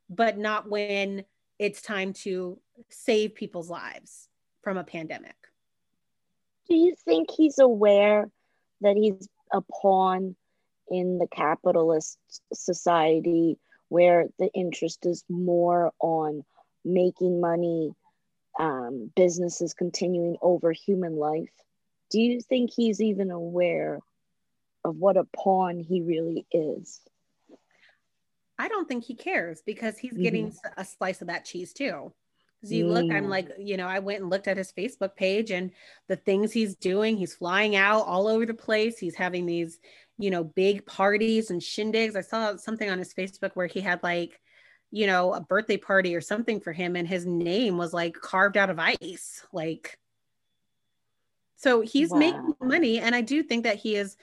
[0.10, 1.24] but not when
[1.60, 2.60] it's time to
[2.90, 4.28] save people's lives
[4.64, 5.36] from a pandemic.
[6.68, 8.30] Do you think he's aware
[8.82, 10.36] that he's a pawn
[10.90, 12.18] in the capitalist
[12.54, 13.58] society
[13.90, 16.44] where the interest is more on
[16.84, 17.94] making money
[18.62, 21.52] um, businesses continuing over human life.
[22.12, 24.00] Do you think he's even aware
[24.86, 27.02] of what a pawn he really is?
[28.60, 30.24] I don't think he cares because he's mm-hmm.
[30.24, 32.14] getting a slice of that cheese too.
[32.60, 32.90] Because you mm.
[32.90, 33.30] look, I'm mm.
[33.30, 35.72] like, you know, I went and looked at his Facebook page and
[36.08, 37.18] the things he's doing.
[37.18, 39.00] He's flying out all over the place.
[39.00, 39.80] He's having these,
[40.20, 42.16] you know, big parties and shindigs.
[42.16, 44.40] I saw something on his Facebook where he had like
[44.92, 48.58] you know, a birthday party or something for him and his name was like carved
[48.58, 49.46] out of ice.
[49.54, 49.98] Like,
[51.56, 52.18] so he's wow.
[52.18, 53.00] making money.
[53.00, 54.18] And I do think that he is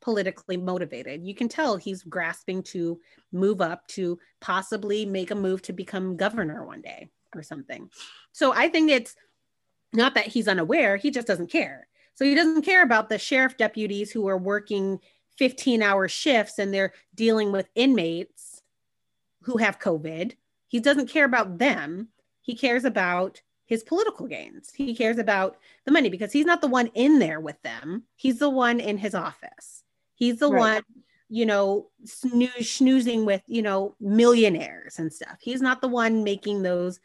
[0.00, 1.24] politically motivated.
[1.24, 3.00] You can tell he's grasping to
[3.32, 7.88] move up to possibly make a move to become governor one day or something.
[8.32, 9.16] So I think it's
[9.92, 11.88] not that he's unaware, he just doesn't care.
[12.14, 15.00] So he doesn't care about the sheriff deputies who are working
[15.38, 18.51] 15 hour shifts and they're dealing with inmates
[19.42, 20.32] who have COVID.
[20.68, 22.08] He doesn't care about them.
[22.40, 24.72] He cares about his political gains.
[24.74, 28.04] He cares about the money because he's not the one in there with them.
[28.16, 29.82] He's the one in his office.
[30.14, 30.60] He's the right.
[30.60, 30.82] one,
[31.28, 35.38] you know, snooze, snoozing with, you know, millionaires and stuff.
[35.40, 37.00] He's not the one making those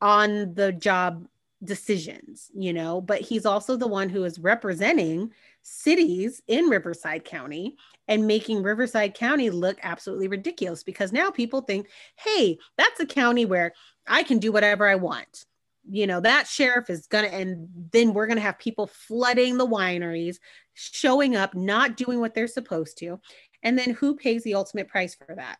[0.00, 1.26] on the job
[1.64, 7.76] decisions, you know, but he's also the one who is representing cities in Riverside County
[8.08, 13.44] and making Riverside County look absolutely ridiculous because now people think, hey, that's a county
[13.44, 13.72] where
[14.06, 15.44] I can do whatever I want.
[15.88, 19.56] You know, that sheriff is going to, and then we're going to have people flooding
[19.56, 20.38] the wineries,
[20.74, 23.20] showing up, not doing what they're supposed to.
[23.62, 25.58] And then who pays the ultimate price for that?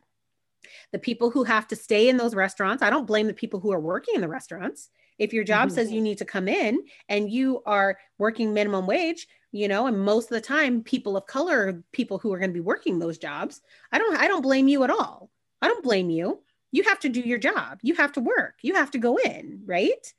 [0.93, 2.83] The people who have to stay in those restaurants.
[2.83, 4.91] I don't blame the people who are working in the restaurants.
[5.19, 5.75] If your job mm-hmm.
[5.77, 9.27] says you need to come in and you are working minimum wage,
[9.57, 12.55] you know, and most of the time people of color, people who are going to
[12.55, 15.31] be working those jobs, I don't I don't blame you at all.
[15.63, 16.41] I don't blame you.
[16.73, 17.79] You have to do your job.
[17.83, 18.57] You have to work.
[18.63, 20.13] You have to go in, right?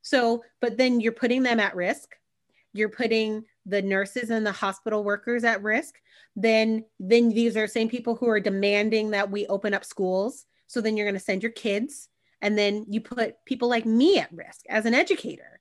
[0.00, 2.16] So, but then you're putting them at risk.
[2.72, 5.96] You're putting the nurses and the hospital workers at risk.
[6.34, 10.46] Then then these are the same people who are demanding that we open up schools.
[10.66, 12.08] So then you're going to send your kids
[12.40, 15.60] and then you put people like me at risk as an educator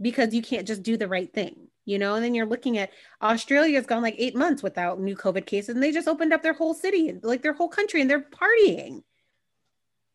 [0.00, 2.90] because you can't just do the right thing you know and then you're looking at
[3.22, 6.52] australia's gone like eight months without new covid cases and they just opened up their
[6.52, 9.02] whole city like their whole country and they're partying.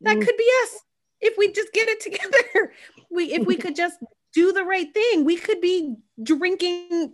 [0.02, 0.26] That mm.
[0.26, 0.80] could be us
[1.22, 2.74] if we just get it together.
[3.10, 3.98] We if we could just
[4.34, 7.14] do the right thing we could be drinking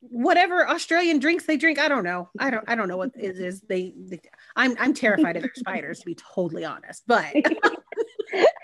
[0.00, 1.78] whatever australian drinks they drink.
[1.78, 2.30] I don't know.
[2.38, 4.20] I don't i don't know what it is they, they
[4.56, 7.32] i'm i'm terrified of their spiders to be totally honest but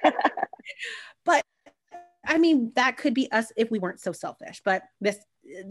[1.24, 1.44] but
[2.26, 4.62] I mean, that could be us if we weren't so selfish.
[4.64, 5.18] But this,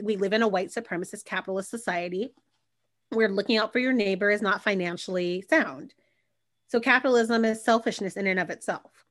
[0.01, 2.33] we live in a white supremacist capitalist society
[3.09, 5.93] where looking out for your neighbor is not financially sound.
[6.67, 9.05] So capitalism is selfishness in and of itself.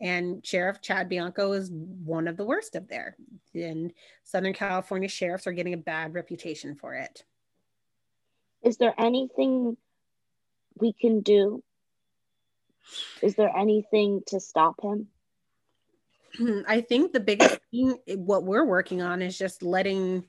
[0.00, 3.16] And Sheriff Chad Bianco is one of the worst of there.
[3.54, 3.92] And
[4.24, 7.24] Southern California sheriffs are getting a bad reputation for it.
[8.62, 9.76] Is there anything
[10.78, 11.62] we can do?
[13.22, 15.08] Is there anything to stop him?
[16.68, 20.24] I think the biggest thing, eh, what we're working on is just letting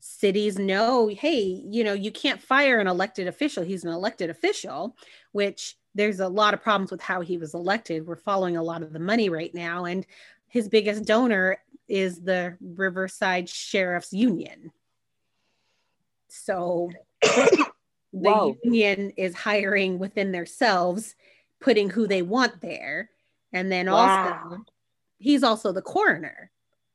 [0.00, 3.64] cities know hey, you know, you can't fire an elected official.
[3.64, 4.96] He's an elected official,
[5.32, 8.06] which there's a lot of problems with how he was elected.
[8.06, 9.84] We're following a lot of the money right now.
[9.84, 10.06] And
[10.46, 14.70] his biggest donor is the Riverside Sheriff's Union.
[16.28, 16.90] So
[17.22, 17.66] the
[18.12, 18.56] Whoa.
[18.62, 21.16] union is hiring within themselves,
[21.60, 23.10] putting who they want there.
[23.52, 24.38] And then wow.
[24.42, 24.64] also
[25.18, 26.50] he's also the coroner.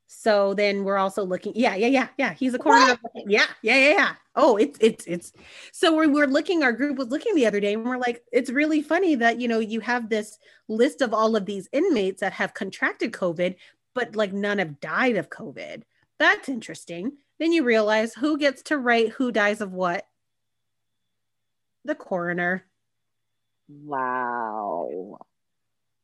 [0.07, 2.33] So then we're also looking, yeah, yeah, yeah, yeah.
[2.33, 2.97] He's a coroner.
[3.01, 3.29] What?
[3.29, 4.13] Yeah, yeah, yeah, yeah.
[4.35, 5.33] Oh, it's it's it's
[5.71, 8.49] so we're we're looking, our group was looking the other day and we're like, it's
[8.49, 12.33] really funny that you know you have this list of all of these inmates that
[12.33, 13.55] have contracted COVID,
[13.95, 15.83] but like none have died of COVID.
[16.19, 17.13] That's interesting.
[17.39, 20.05] Then you realize who gets to write who dies of what?
[21.85, 22.65] The coroner.
[23.67, 25.17] Wow.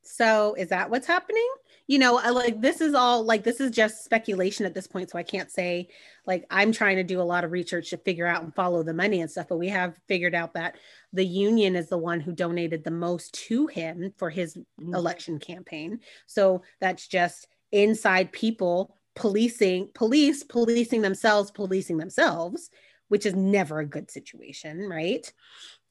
[0.10, 1.48] So is that what's happening?
[1.90, 5.10] you know, like this is all like this is just speculation at this point.
[5.10, 5.90] So I can't say
[6.28, 8.94] like I'm trying to do a lot of research to figure out and follow the
[8.94, 9.48] money and stuff.
[9.50, 10.76] But we have figured out that
[11.14, 14.94] the union is the one who donated the most to him for his mm-hmm.
[14.94, 16.00] election campaign.
[16.28, 22.70] So that's just inside people policing, police policing themselves, policing themselves,
[23.08, 25.34] which is never a good situation, right?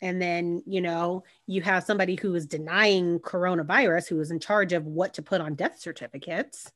[0.01, 4.72] And then you know you have somebody who is denying coronavirus who is in charge
[4.72, 6.70] of what to put on death certificates.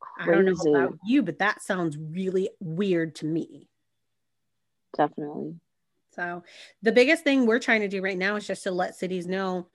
[0.00, 0.30] Crazy.
[0.30, 3.68] i don't know about you but that sounds really weird to me.
[4.96, 5.54] Definitely.
[6.14, 6.44] So
[6.82, 9.68] the biggest thing we're trying to do right now is just to let cities know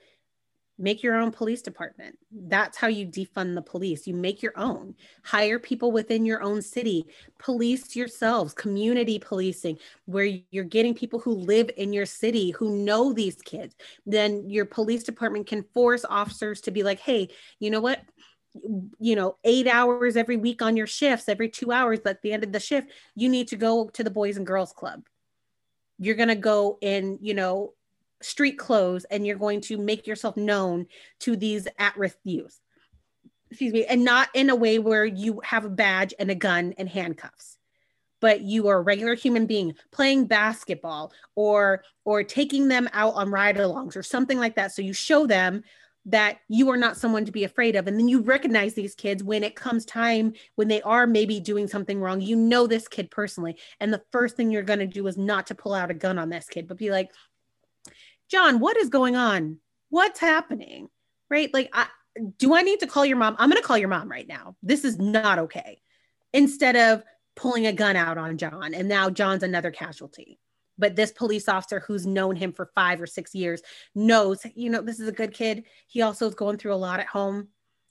[0.80, 2.18] make your own police department.
[2.32, 4.06] That's how you defund the police.
[4.06, 4.96] You make your own.
[5.24, 7.06] Hire people within your own city.
[7.40, 8.54] Police yourselves.
[8.54, 13.76] Community policing where you're getting people who live in your city who know these kids.
[14.06, 18.02] Then your police department can force officers to be like hey you know what?
[19.00, 22.44] You know eight hours every week on your shifts every two hours at the end
[22.44, 25.04] of the shift you need to go to the boys and girls club.
[26.00, 27.74] You're going to go in you know
[28.22, 30.88] street clothes and you're going to make yourself known
[31.20, 32.60] to these at-risk youth.
[33.50, 36.74] Excuse me and not in a way where you have a badge and a gun
[36.78, 37.58] and handcuffs
[38.20, 43.30] but you are a regular human being playing basketball or or taking them out on
[43.30, 44.72] ride-alongs or something like that.
[44.72, 45.64] So you show them
[46.06, 47.86] that you are not someone to be afraid of.
[47.86, 51.68] And then you recognize these kids when it comes time when they are maybe doing
[51.68, 52.22] something wrong.
[52.22, 53.58] You know this kid personally.
[53.82, 56.18] And the first thing you're going to do is not to pull out a gun
[56.18, 57.12] on this kid but be like
[58.30, 59.58] John, what is going on?
[59.90, 60.90] What's happening?
[61.30, 61.54] Right?
[61.54, 61.88] Like, I,
[62.38, 63.36] do I need to call your mom?
[63.40, 64.56] I'm going to call your mom right now.
[64.64, 65.82] This is not okay.
[66.34, 67.04] Instead of
[67.36, 70.40] pulling a gun out on John, and now John's another casualty.
[70.78, 73.62] But this police officer who's known him for five or six years
[73.96, 75.64] knows, you know, this is a good kid.
[75.88, 77.48] He also is going through a lot at home.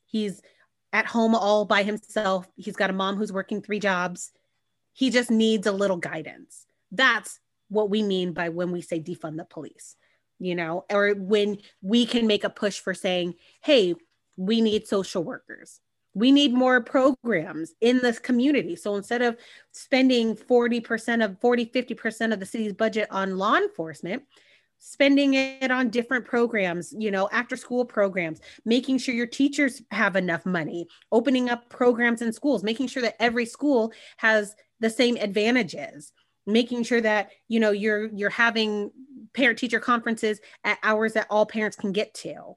[0.07, 0.41] He's
[0.93, 2.49] at home all by himself.
[2.57, 4.33] He's got a mom who's working three jobs.
[4.93, 6.65] He just needs a little guidance.
[6.93, 9.97] That's what we mean by when we say defund the police,
[10.39, 13.95] you know, or when we can make a push for saying, hey,
[14.37, 15.81] we need social workers.
[16.15, 18.75] We need more programs in this community.
[18.77, 19.37] So instead of
[19.73, 24.23] spending 40% of 40, 50% of the city's budget on law enforcement,
[24.79, 30.17] spending it on different programs, you know, after school programs, making sure your teachers have
[30.17, 35.17] enough money, opening up programs in schools, making sure that every school has the same
[35.17, 36.13] advantages,
[36.47, 38.91] making sure that, you know, you're you're having
[39.33, 42.57] parent teacher conferences at hours that all parents can get to.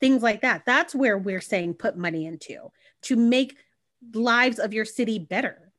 [0.00, 0.64] Things like that.
[0.66, 2.70] That's where we're saying put money into
[3.02, 3.56] to make
[4.14, 5.72] lives of your city better.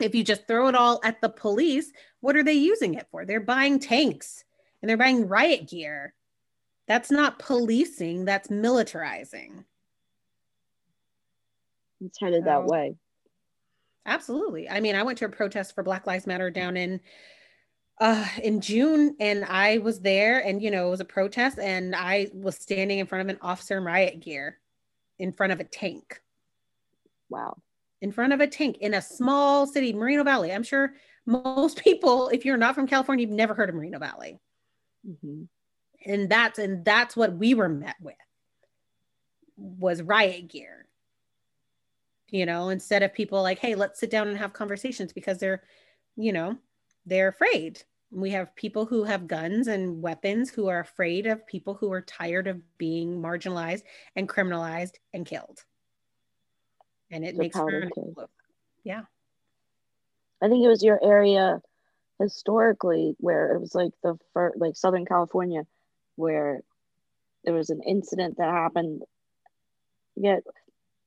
[0.00, 3.24] If you just throw it all at the police, what are they using it for?
[3.24, 4.44] They're buying tanks
[4.80, 6.14] and they're buying riot gear.
[6.86, 9.64] That's not policing, that's militarizing.
[12.00, 12.94] It's headed so, that way.
[14.04, 14.68] Absolutely.
[14.68, 17.00] I mean, I went to a protest for Black Lives Matter down in
[18.00, 21.94] uh in June and I was there and you know it was a protest and
[21.94, 24.58] I was standing in front of an officer in riot gear
[25.18, 26.20] in front of a tank.
[27.28, 27.56] Wow.
[28.02, 30.52] In front of a tank in a small city, Moreno Valley.
[30.52, 30.94] I'm sure
[31.24, 34.38] most people, if you're not from California, you've never heard of Moreno Valley.
[35.08, 35.44] Mm-hmm.
[36.04, 38.14] And that's and that's what we were met with
[39.56, 40.86] was riot gear.
[42.28, 45.62] You know, instead of people like, hey, let's sit down and have conversations because they're,
[46.16, 46.58] you know,
[47.06, 47.82] they're afraid.
[48.10, 52.02] We have people who have guns and weapons who are afraid of people who are
[52.02, 53.82] tired of being marginalized
[54.14, 55.64] and criminalized and killed.
[57.10, 57.88] And it makes for
[58.84, 59.02] yeah.
[60.42, 61.60] I think it was your area
[62.20, 65.66] historically where it was like the first like southern california
[66.16, 66.62] where
[67.44, 69.02] there was an incident that happened
[70.16, 70.38] yeah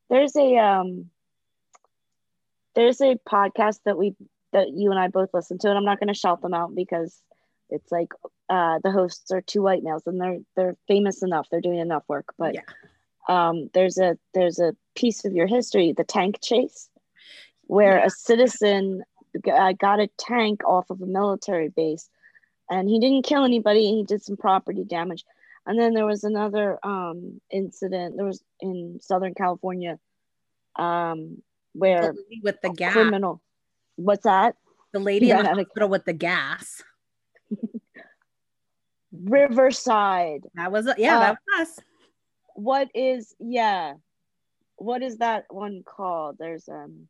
[0.09, 1.09] there's a um
[2.75, 4.15] there's a podcast that we
[4.53, 6.73] that you and i both listen to and i'm not going to shout them out
[6.75, 7.21] because
[7.69, 8.09] it's like
[8.49, 12.03] uh the hosts are two white males and they're they're famous enough they're doing enough
[12.07, 12.61] work but yeah.
[13.27, 16.89] um there's a there's a piece of your history the tank chase
[17.67, 18.05] where yeah.
[18.05, 19.03] a citizen
[19.51, 22.09] uh, got a tank off of a military base
[22.69, 25.23] and he didn't kill anybody he did some property damage
[25.65, 29.99] and then there was another um, incident there was in southern california
[30.75, 31.41] um,
[31.73, 33.41] where with the gas criminal
[33.99, 34.55] what's that?
[34.93, 36.81] The lady yeah, in the hospital with the gas.
[39.11, 40.41] Riverside.
[40.55, 41.79] That was yeah uh, that was us.
[42.55, 43.93] what is yeah.
[44.77, 46.37] What is that one called?
[46.39, 47.07] There's um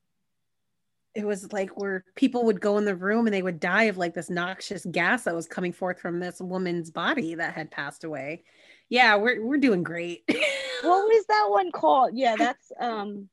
[1.15, 3.97] it was like where people would go in the room and they would die of
[3.97, 8.03] like this noxious gas that was coming forth from this woman's body that had passed
[8.03, 8.43] away.
[8.89, 10.23] Yeah, we're we're doing great.
[10.27, 10.39] what
[10.83, 12.11] was that one called?
[12.13, 13.29] Yeah, that's um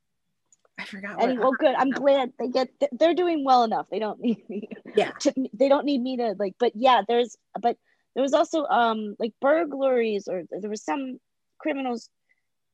[0.77, 1.17] I forgot.
[1.17, 1.75] What, well, good.
[1.75, 2.69] I'm glad they get.
[2.91, 3.87] They're doing well enough.
[3.89, 4.69] They don't need me.
[4.95, 5.11] Yeah.
[5.11, 6.55] To, they don't need me to like.
[6.59, 7.35] But yeah, there's.
[7.59, 7.77] But
[8.15, 11.19] there was also um like burglaries or there was some
[11.59, 12.09] criminals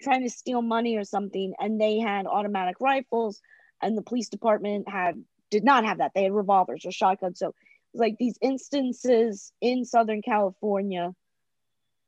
[0.01, 3.41] trying to steal money or something, and they had automatic rifles
[3.83, 6.13] and the police department had did not have that.
[6.15, 7.37] They had revolvers or shotguns.
[7.37, 7.53] So
[7.93, 11.13] like these instances in Southern California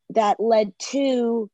[0.09, 1.49] that led to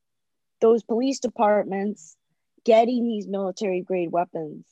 [0.60, 2.16] those police departments
[2.64, 4.66] getting these military grade weapons.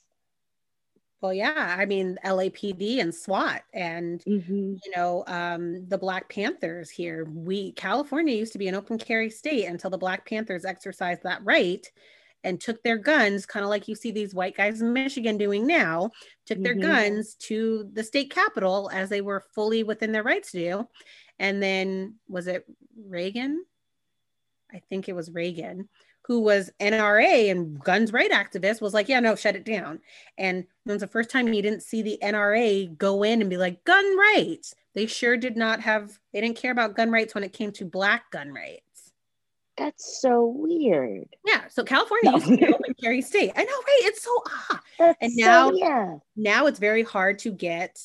[1.21, 4.75] Well, yeah, I mean LAPD and SWAT, and mm-hmm.
[4.83, 7.27] you know um, the Black Panthers here.
[7.31, 11.45] We California used to be an open carry state until the Black Panthers exercised that
[11.45, 11.87] right
[12.43, 15.67] and took their guns, kind of like you see these white guys in Michigan doing
[15.67, 16.11] now,
[16.47, 16.63] took mm-hmm.
[16.63, 20.89] their guns to the state capitol as they were fully within their rights to do.
[21.39, 22.65] And then was it
[22.97, 23.65] Reagan?
[24.73, 25.89] I think it was Reagan,
[26.31, 29.99] who was NRA and guns right activist, was like, yeah, no, shut it down.
[30.39, 33.57] And it was the first time you didn't see the NRA go in and be
[33.57, 34.77] like, gun rights.
[34.95, 37.85] They sure did not have, they didn't care about gun rights when it came to
[37.85, 39.11] black gun rights.
[39.77, 41.27] That's so weird.
[41.45, 41.63] Yeah.
[41.69, 42.37] So California no.
[42.37, 43.51] used to be open carry state.
[43.57, 44.01] I know, right?
[44.03, 44.81] It's so ah.
[45.01, 46.15] That's and now, so, yeah.
[46.37, 48.01] now it's very hard to get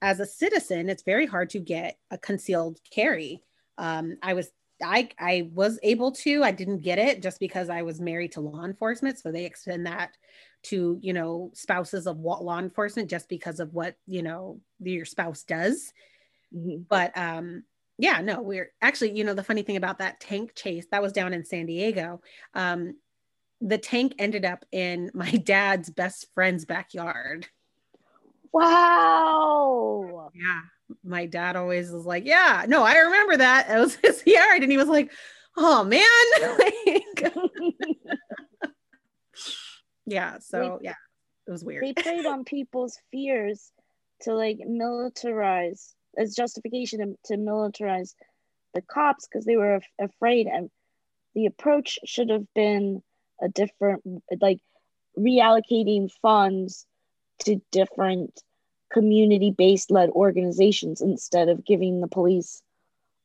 [0.00, 0.88] as a citizen.
[0.88, 3.42] It's very hard to get a concealed carry.
[3.76, 4.48] Um, I was
[4.82, 6.44] I I was able to.
[6.44, 9.86] I didn't get it just because I was married to law enforcement, so they extend
[9.86, 10.16] that
[10.64, 15.42] to you know spouses of law enforcement just because of what you know your spouse
[15.42, 15.92] does.
[16.54, 16.82] Mm-hmm.
[16.88, 17.64] But um,
[17.98, 21.12] yeah, no, we're actually, you know, the funny thing about that tank chase that was
[21.12, 22.22] down in San Diego.
[22.54, 22.96] Um,
[23.60, 27.48] the tank ended up in my dad's best friend's backyard.
[28.52, 30.30] Wow.
[30.34, 30.60] Yeah.
[31.04, 33.68] My dad always was like, Yeah, no, I remember that.
[33.70, 34.62] It was his yard.
[34.62, 35.10] And he was like,
[35.56, 36.02] Oh man.
[36.58, 37.32] like,
[40.06, 40.38] Yeah.
[40.40, 40.94] So yeah,
[41.46, 41.84] it was weird.
[41.84, 43.72] They played on people's fears
[44.22, 48.14] to like militarize as justification to, to militarize
[48.74, 50.70] the cops because they were af- afraid and
[51.34, 53.02] the approach should have been
[53.40, 54.02] a different
[54.40, 54.60] like
[55.16, 56.86] reallocating funds
[57.40, 58.40] to different
[58.92, 62.62] community based led organizations instead of giving the police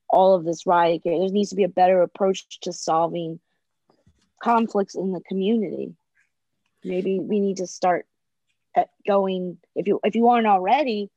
[0.09, 1.17] all of this riot gear.
[1.17, 3.39] There needs to be a better approach to solving
[4.41, 5.95] conflicts in the community.
[6.83, 8.05] Maybe we need to start
[8.75, 11.09] at going if you if you aren't already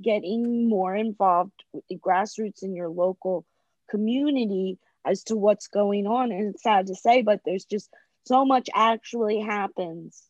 [0.00, 3.44] getting more involved with the grassroots in your local
[3.88, 7.90] community as to what's going on and it's sad to say but there's just
[8.24, 10.22] so much actually happens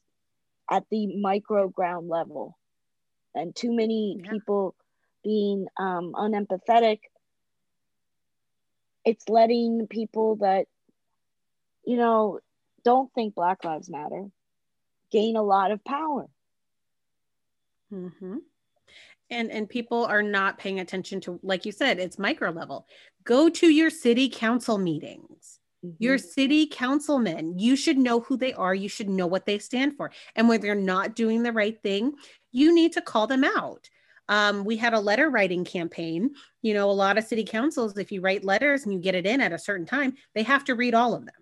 [0.71, 2.57] at the micro ground level
[3.35, 4.31] and too many yeah.
[4.31, 4.75] people
[5.23, 6.99] being um, unempathetic
[9.05, 10.67] it's letting people that
[11.85, 12.39] you know
[12.85, 14.27] don't think black lives matter
[15.11, 16.29] gain a lot of power
[17.93, 18.37] mm-hmm.
[19.31, 22.87] and and people are not paying attention to like you said it's micro level
[23.25, 25.95] go to your city council meetings mm-hmm.
[25.99, 29.97] your city councilmen you should know who they are you should know what they stand
[29.97, 32.13] for and when they're not doing the right thing
[32.53, 33.89] you need to call them out
[34.29, 36.35] um, we had a letter writing campaign.
[36.63, 39.27] You know, a lot of city councils, if you write letters and you get it
[39.27, 41.35] in at a certain time, they have to read all of them.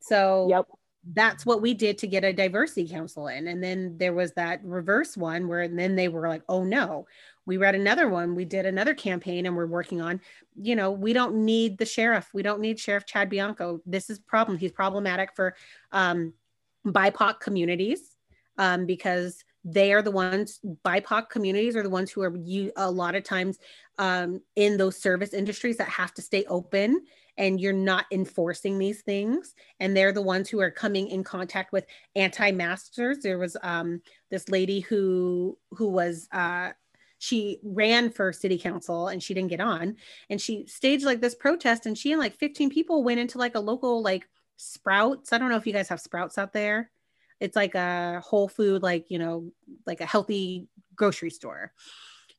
[0.00, 0.66] So yep.
[1.12, 3.48] that's what we did to get a diversity council in.
[3.48, 7.06] And then there was that reverse one where then they were like, oh no,
[7.44, 8.34] we read another one.
[8.34, 10.20] We did another campaign and we're working on,
[10.54, 12.30] you know, we don't need the sheriff.
[12.32, 13.80] We don't need Sheriff Chad Bianco.
[13.84, 14.56] This is problem.
[14.56, 15.56] He's problematic for
[15.92, 16.32] um,
[16.86, 18.16] BIPOC communities
[18.56, 22.88] um, because they are the ones bipoc communities are the ones who are you a
[22.88, 23.58] lot of times
[23.98, 27.02] um, in those service industries that have to stay open
[27.36, 29.54] and you're not enforcing these things.
[29.80, 31.84] And they're the ones who are coming in contact with
[32.14, 36.70] anti-masters there was um, this lady who who was uh,
[37.18, 39.96] she ran for city council and she didn't get on.
[40.30, 43.56] And she staged like this protest and she and like 15 people went into like
[43.56, 44.28] a local like
[44.58, 45.32] sprouts.
[45.32, 46.90] I don't know if you guys have sprouts out there
[47.40, 49.50] it's like a whole food, like, you know,
[49.86, 51.72] like a healthy grocery store.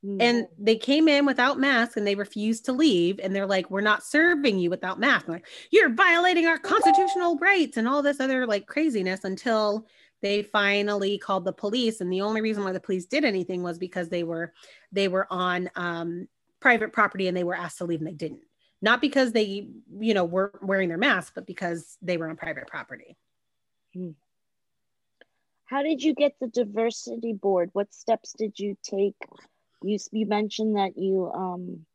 [0.05, 0.21] Mm-hmm.
[0.21, 3.19] And they came in without masks and they refused to leave.
[3.21, 5.27] And they're like, we're not serving you without masks.
[5.27, 9.87] like, you're violating our constitutional rights and all this other like craziness until
[10.21, 12.01] they finally called the police.
[12.01, 14.53] And the only reason why the police did anything was because they were
[14.91, 16.27] they were on um,
[16.59, 18.41] private property and they were asked to leave and they didn't.
[18.81, 19.69] Not because they,
[19.99, 23.17] you know, weren't wearing their mask, but because they were on private property.
[23.95, 24.13] Mm
[25.67, 27.69] how did you get the diversity board?
[27.73, 29.15] What steps did you take?
[29.83, 31.85] You you mentioned that you um,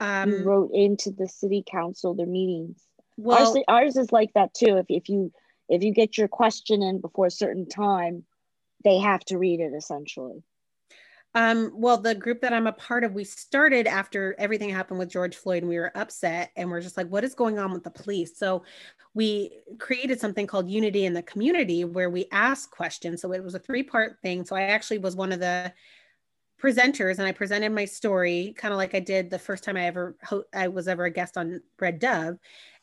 [0.00, 2.84] um you wrote into the city council their meetings.
[3.16, 4.76] Well, ours, ours is like that too.
[4.76, 5.32] If if you
[5.68, 8.24] if you get your question in before a certain time,
[8.84, 10.42] they have to read it essentially.
[11.34, 15.10] Um, well, the group that I'm a part of, we started after everything happened with
[15.10, 17.84] George Floyd and we were upset and we're just like, what is going on with
[17.84, 18.38] the police?
[18.38, 18.64] So
[19.14, 23.20] we created something called Unity in the Community where we ask questions.
[23.20, 24.44] So it was a three part thing.
[24.44, 25.72] So I actually was one of the
[26.60, 29.86] presenters and I presented my story kind of like I did the first time I
[29.86, 30.16] ever
[30.52, 32.38] I was ever a guest on Red Dove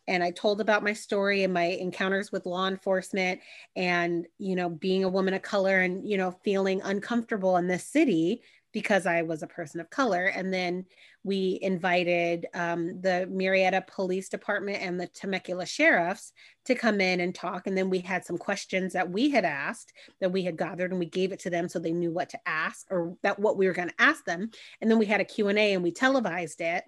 [0.07, 3.41] and I told about my story and my encounters with law enforcement
[3.75, 7.85] and you know being a woman of color and you know feeling uncomfortable in this
[7.85, 8.41] city
[8.75, 10.25] because I was a person of color.
[10.25, 10.83] And then
[11.23, 16.33] we invited um, the Murrieta Police Department and the Temecula sheriffs
[16.65, 17.67] to come in and talk.
[17.67, 20.99] And then we had some questions that we had asked that we had gathered and
[20.99, 23.65] we gave it to them so they knew what to ask or that what we
[23.65, 24.51] were going to ask them.
[24.81, 26.83] And then we had a Q&A and we televised it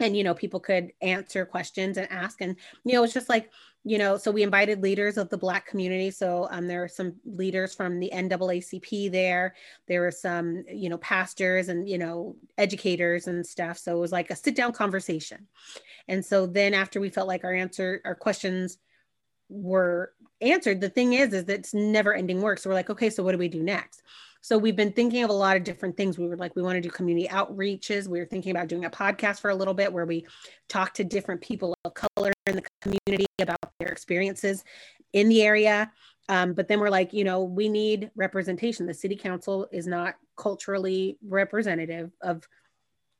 [0.00, 3.50] and you know people could answer questions and ask and you know it's just like
[3.84, 7.14] you know so we invited leaders of the black community so um, there are some
[7.24, 9.54] leaders from the naacp there
[9.86, 14.12] there were some you know pastors and you know educators and stuff so it was
[14.12, 15.46] like a sit down conversation.
[16.08, 18.78] And so then after we felt like our answer our questions
[19.48, 23.10] were answered the thing is is that it's never ending work so we're like okay
[23.10, 24.02] so what do we do next
[24.40, 26.18] so we've been thinking of a lot of different things.
[26.18, 28.08] We were like, we want to do community outreaches.
[28.08, 30.26] We were thinking about doing a podcast for a little bit where we
[30.68, 34.64] talk to different people of color in the community about their experiences
[35.12, 35.90] in the area.
[36.28, 38.86] Um, but then we're like, you know, we need representation.
[38.86, 42.46] The city council is not culturally representative of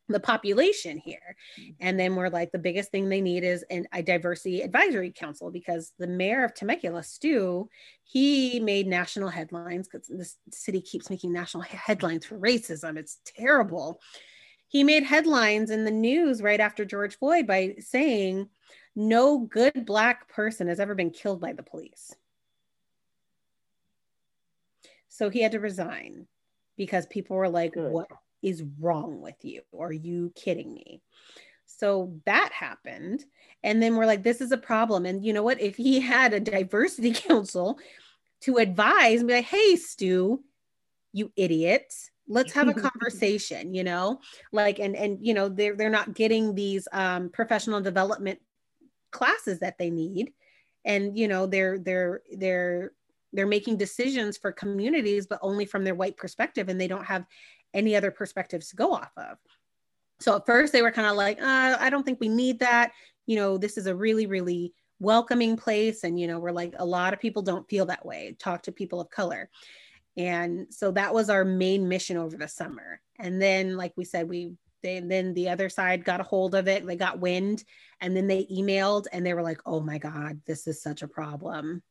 [0.09, 1.37] the population here.
[1.61, 1.71] Mm-hmm.
[1.81, 5.51] And then we're like, the biggest thing they need is an, a diversity advisory council
[5.51, 7.69] because the mayor of Temecula, Stu,
[8.05, 12.97] he made national headlines because this city keeps making national headlines for racism.
[12.97, 14.01] It's terrible.
[14.69, 18.49] He made headlines in the news right after George Floyd by saying,
[18.95, 22.15] no good Black person has ever been killed by the police.
[25.09, 26.27] So he had to resign
[26.77, 27.93] because people were like, Good.
[27.93, 28.09] What
[28.43, 29.63] is wrong with you?
[29.79, 31.03] Are you kidding me?
[31.67, 33.25] So that happened.
[33.63, 35.07] And then we're like, This is a problem.
[35.07, 35.61] And you know what?
[35.61, 37.79] If he had a diversity council
[38.43, 40.43] to advise and be like, Hey, Stu,
[41.13, 41.93] you idiot.
[42.27, 44.21] Let's have a conversation, you know,
[44.53, 48.39] like, and, and, you know, they're, they're not getting these um, professional development
[49.11, 50.33] classes that they need.
[50.85, 52.93] And, you know, they're, they're, they're,
[53.33, 56.69] they're making decisions for communities, but only from their white perspective.
[56.69, 57.25] And they don't have
[57.75, 59.39] any other perspectives to go off of.
[60.21, 62.93] So at first they were kind of like, uh, I don't think we need that.
[63.27, 66.03] You know, this is a really, really welcoming place.
[66.05, 68.37] And, you know, we're like, a lot of people don't feel that way.
[68.39, 69.49] Talk to people of color.
[70.17, 73.01] And so that was our main mission over the summer.
[73.21, 76.69] And then, like we said, we they then the other side got a hold of
[76.69, 76.87] it.
[76.87, 77.65] They got wind,
[78.01, 81.09] and then they emailed, and they were like, "Oh my God, this is such a
[81.09, 81.83] problem."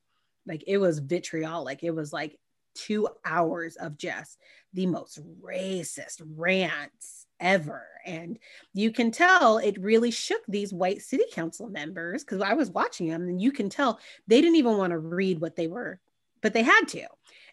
[0.45, 1.83] Like it was vitriolic.
[1.83, 2.39] It was like
[2.77, 4.37] two hours of just
[4.73, 7.85] the most racist rants ever.
[8.05, 8.39] And
[8.73, 13.09] you can tell it really shook these white city council members because I was watching
[13.09, 15.99] them and you can tell they didn't even want to read what they were,
[16.41, 17.07] but they had to.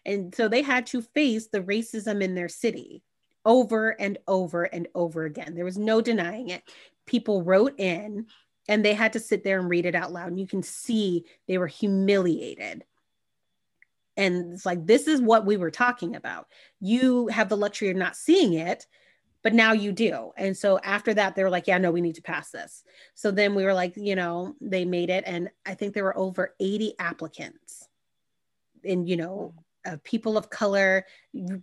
[0.05, 3.03] And so they had to face the racism in their city
[3.43, 5.53] over and over and over again.
[5.55, 6.63] There was no denying it.
[7.05, 8.27] People wrote in
[8.67, 10.29] and they had to sit there and read it out loud.
[10.29, 12.83] And you can see they were humiliated.
[14.17, 16.47] And it's like, this is what we were talking about.
[16.79, 18.85] You have the luxury of not seeing it,
[19.43, 20.31] but now you do.
[20.37, 22.83] And so after that, they were like, yeah, no, we need to pass this.
[23.13, 25.23] So then we were like, you know, they made it.
[25.27, 27.87] And I think there were over 80 applicants.
[28.83, 29.53] And, you know,
[29.85, 31.05] uh, people of color,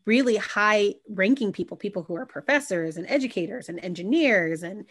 [0.07, 4.85] really high ranking people, people who are professors and educators and engineers and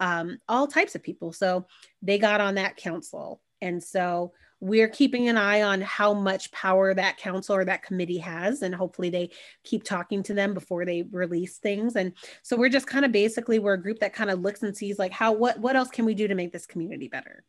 [0.00, 1.32] um, all types of people.
[1.32, 1.66] So
[2.02, 3.40] they got on that council.
[3.62, 4.32] And so
[4.64, 8.62] we're keeping an eye on how much power that council or that committee has.
[8.62, 9.28] And hopefully they
[9.62, 11.96] keep talking to them before they release things.
[11.96, 14.74] And so we're just kind of basically, we're a group that kind of looks and
[14.74, 17.44] sees like how, what, what else can we do to make this community better?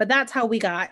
[0.00, 0.90] But that's how we got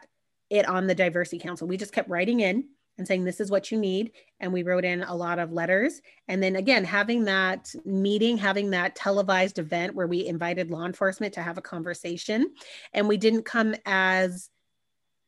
[0.51, 1.67] it on the diversity council.
[1.67, 4.85] We just kept writing in and saying this is what you need and we wrote
[4.85, 9.95] in a lot of letters and then again having that meeting having that televised event
[9.95, 12.55] where we invited law enforcement to have a conversation
[12.95, 14.49] and we didn't come as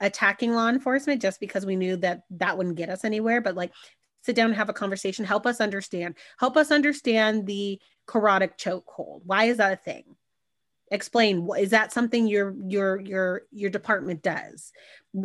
[0.01, 3.73] attacking law enforcement just because we knew that that wouldn't get us anywhere but like
[4.23, 5.25] sit down and have a conversation.
[5.25, 6.15] Help us understand.
[6.39, 9.23] Help us understand the carotid chokehold.
[9.25, 10.05] Why is that a thing?
[10.91, 14.73] Explain is that something your your your your department does?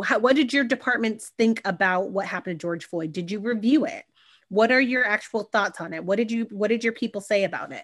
[0.03, 3.13] How, what did your departments think about what happened to george floyd?
[3.13, 4.03] Did you review it?
[4.49, 6.03] What are your actual thoughts on it?
[6.03, 7.83] What did you what did your people say about it?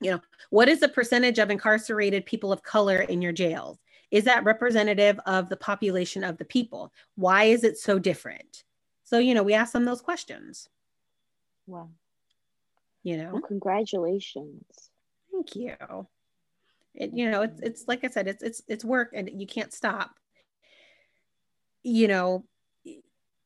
[0.00, 0.20] You know
[0.50, 3.78] what is the percentage of incarcerated people of color in your jails
[4.10, 6.92] is that representative of the population of the people?
[7.16, 8.64] Why is it so different?
[9.04, 10.68] So you know we ask them those questions.
[11.66, 11.90] Wow.
[13.02, 13.30] you know?
[13.32, 14.64] Well, congratulations.
[15.32, 16.06] thank you.
[16.94, 19.72] It, you know it's it's like i said it's it's it's work and you can't
[19.72, 20.14] stop.
[21.82, 22.44] You know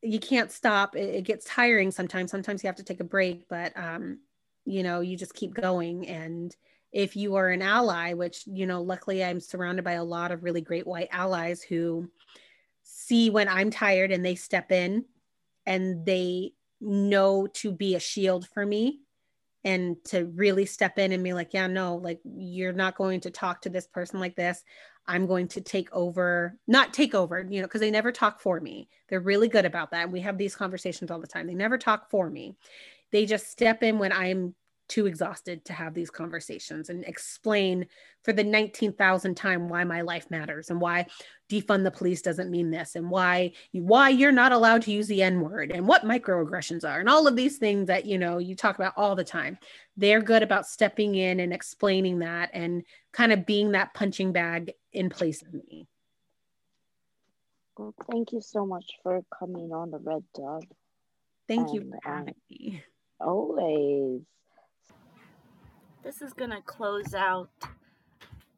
[0.04, 0.96] you can't stop.
[0.96, 2.30] It, it gets tiring sometimes.
[2.30, 4.20] Sometimes you have to take a break but um
[4.64, 6.54] you know you just keep going and
[6.92, 10.44] if you are an ally which you know luckily i'm surrounded by a lot of
[10.44, 12.08] really great white allies who
[12.82, 15.04] see when i'm tired and they step in
[15.66, 19.00] and they know to be a shield for me
[19.64, 23.30] and to really step in and be like, yeah, no, like you're not going to
[23.30, 24.62] talk to this person like this.
[25.06, 28.60] I'm going to take over, not take over, you know, because they never talk for
[28.60, 28.88] me.
[29.08, 30.04] They're really good about that.
[30.04, 31.46] And We have these conversations all the time.
[31.46, 32.56] They never talk for me.
[33.10, 34.54] They just step in when I'm
[34.92, 37.86] too exhausted to have these conversations and explain
[38.22, 41.06] for the 19,000th time why my life matters and why
[41.48, 45.22] defund the police doesn't mean this and why why you're not allowed to use the
[45.22, 48.54] n word and what microaggressions are and all of these things that you know you
[48.54, 49.56] talk about all the time
[49.96, 52.82] they're good about stepping in and explaining that and
[53.12, 55.88] kind of being that punching bag in place of me
[57.78, 60.64] Well, thank you so much for coming on the Red Dove.
[61.48, 62.84] thank you And, for um, having me
[63.20, 64.20] Always.
[66.02, 67.50] This is going to close out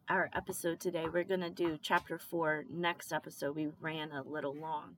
[0.08, 1.04] our episode today.
[1.12, 3.54] We're going to do chapter four next episode.
[3.54, 4.96] We ran a little long.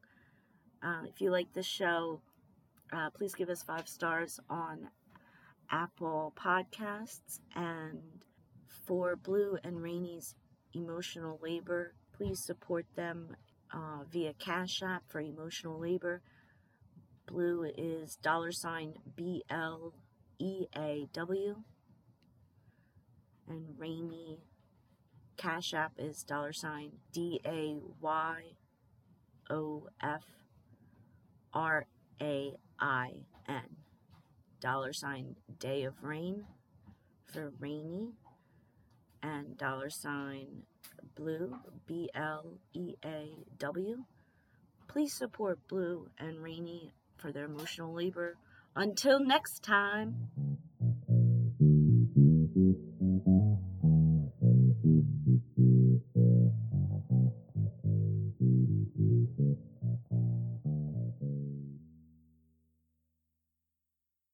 [0.81, 2.21] Uh, if you like this show,
[2.93, 4.91] uh, please give us five stars on
[5.73, 7.41] Apple Podcasts.
[7.57, 7.99] And
[8.87, 10.37] for Blue and Rainey's
[10.73, 13.35] emotional labor, please support them
[13.75, 16.23] uh, via Cash App for emotional labor.
[17.27, 19.95] Blue is dollar sign B L
[20.39, 21.57] E A W.
[23.49, 24.39] And Rainey
[25.37, 28.43] Cash App is dollar sign D A Y
[29.51, 30.25] O F
[31.53, 31.87] R
[32.21, 33.11] A I
[33.49, 33.77] N.
[34.61, 36.45] Dollar sign Day of Rain
[37.25, 38.13] for Rainey
[39.23, 40.63] and dollar sign
[41.15, 41.57] blue
[41.87, 44.05] B L E A W.
[44.89, 48.37] Please support Blue and Rainey for their emotional labor.
[48.75, 50.56] Until next time.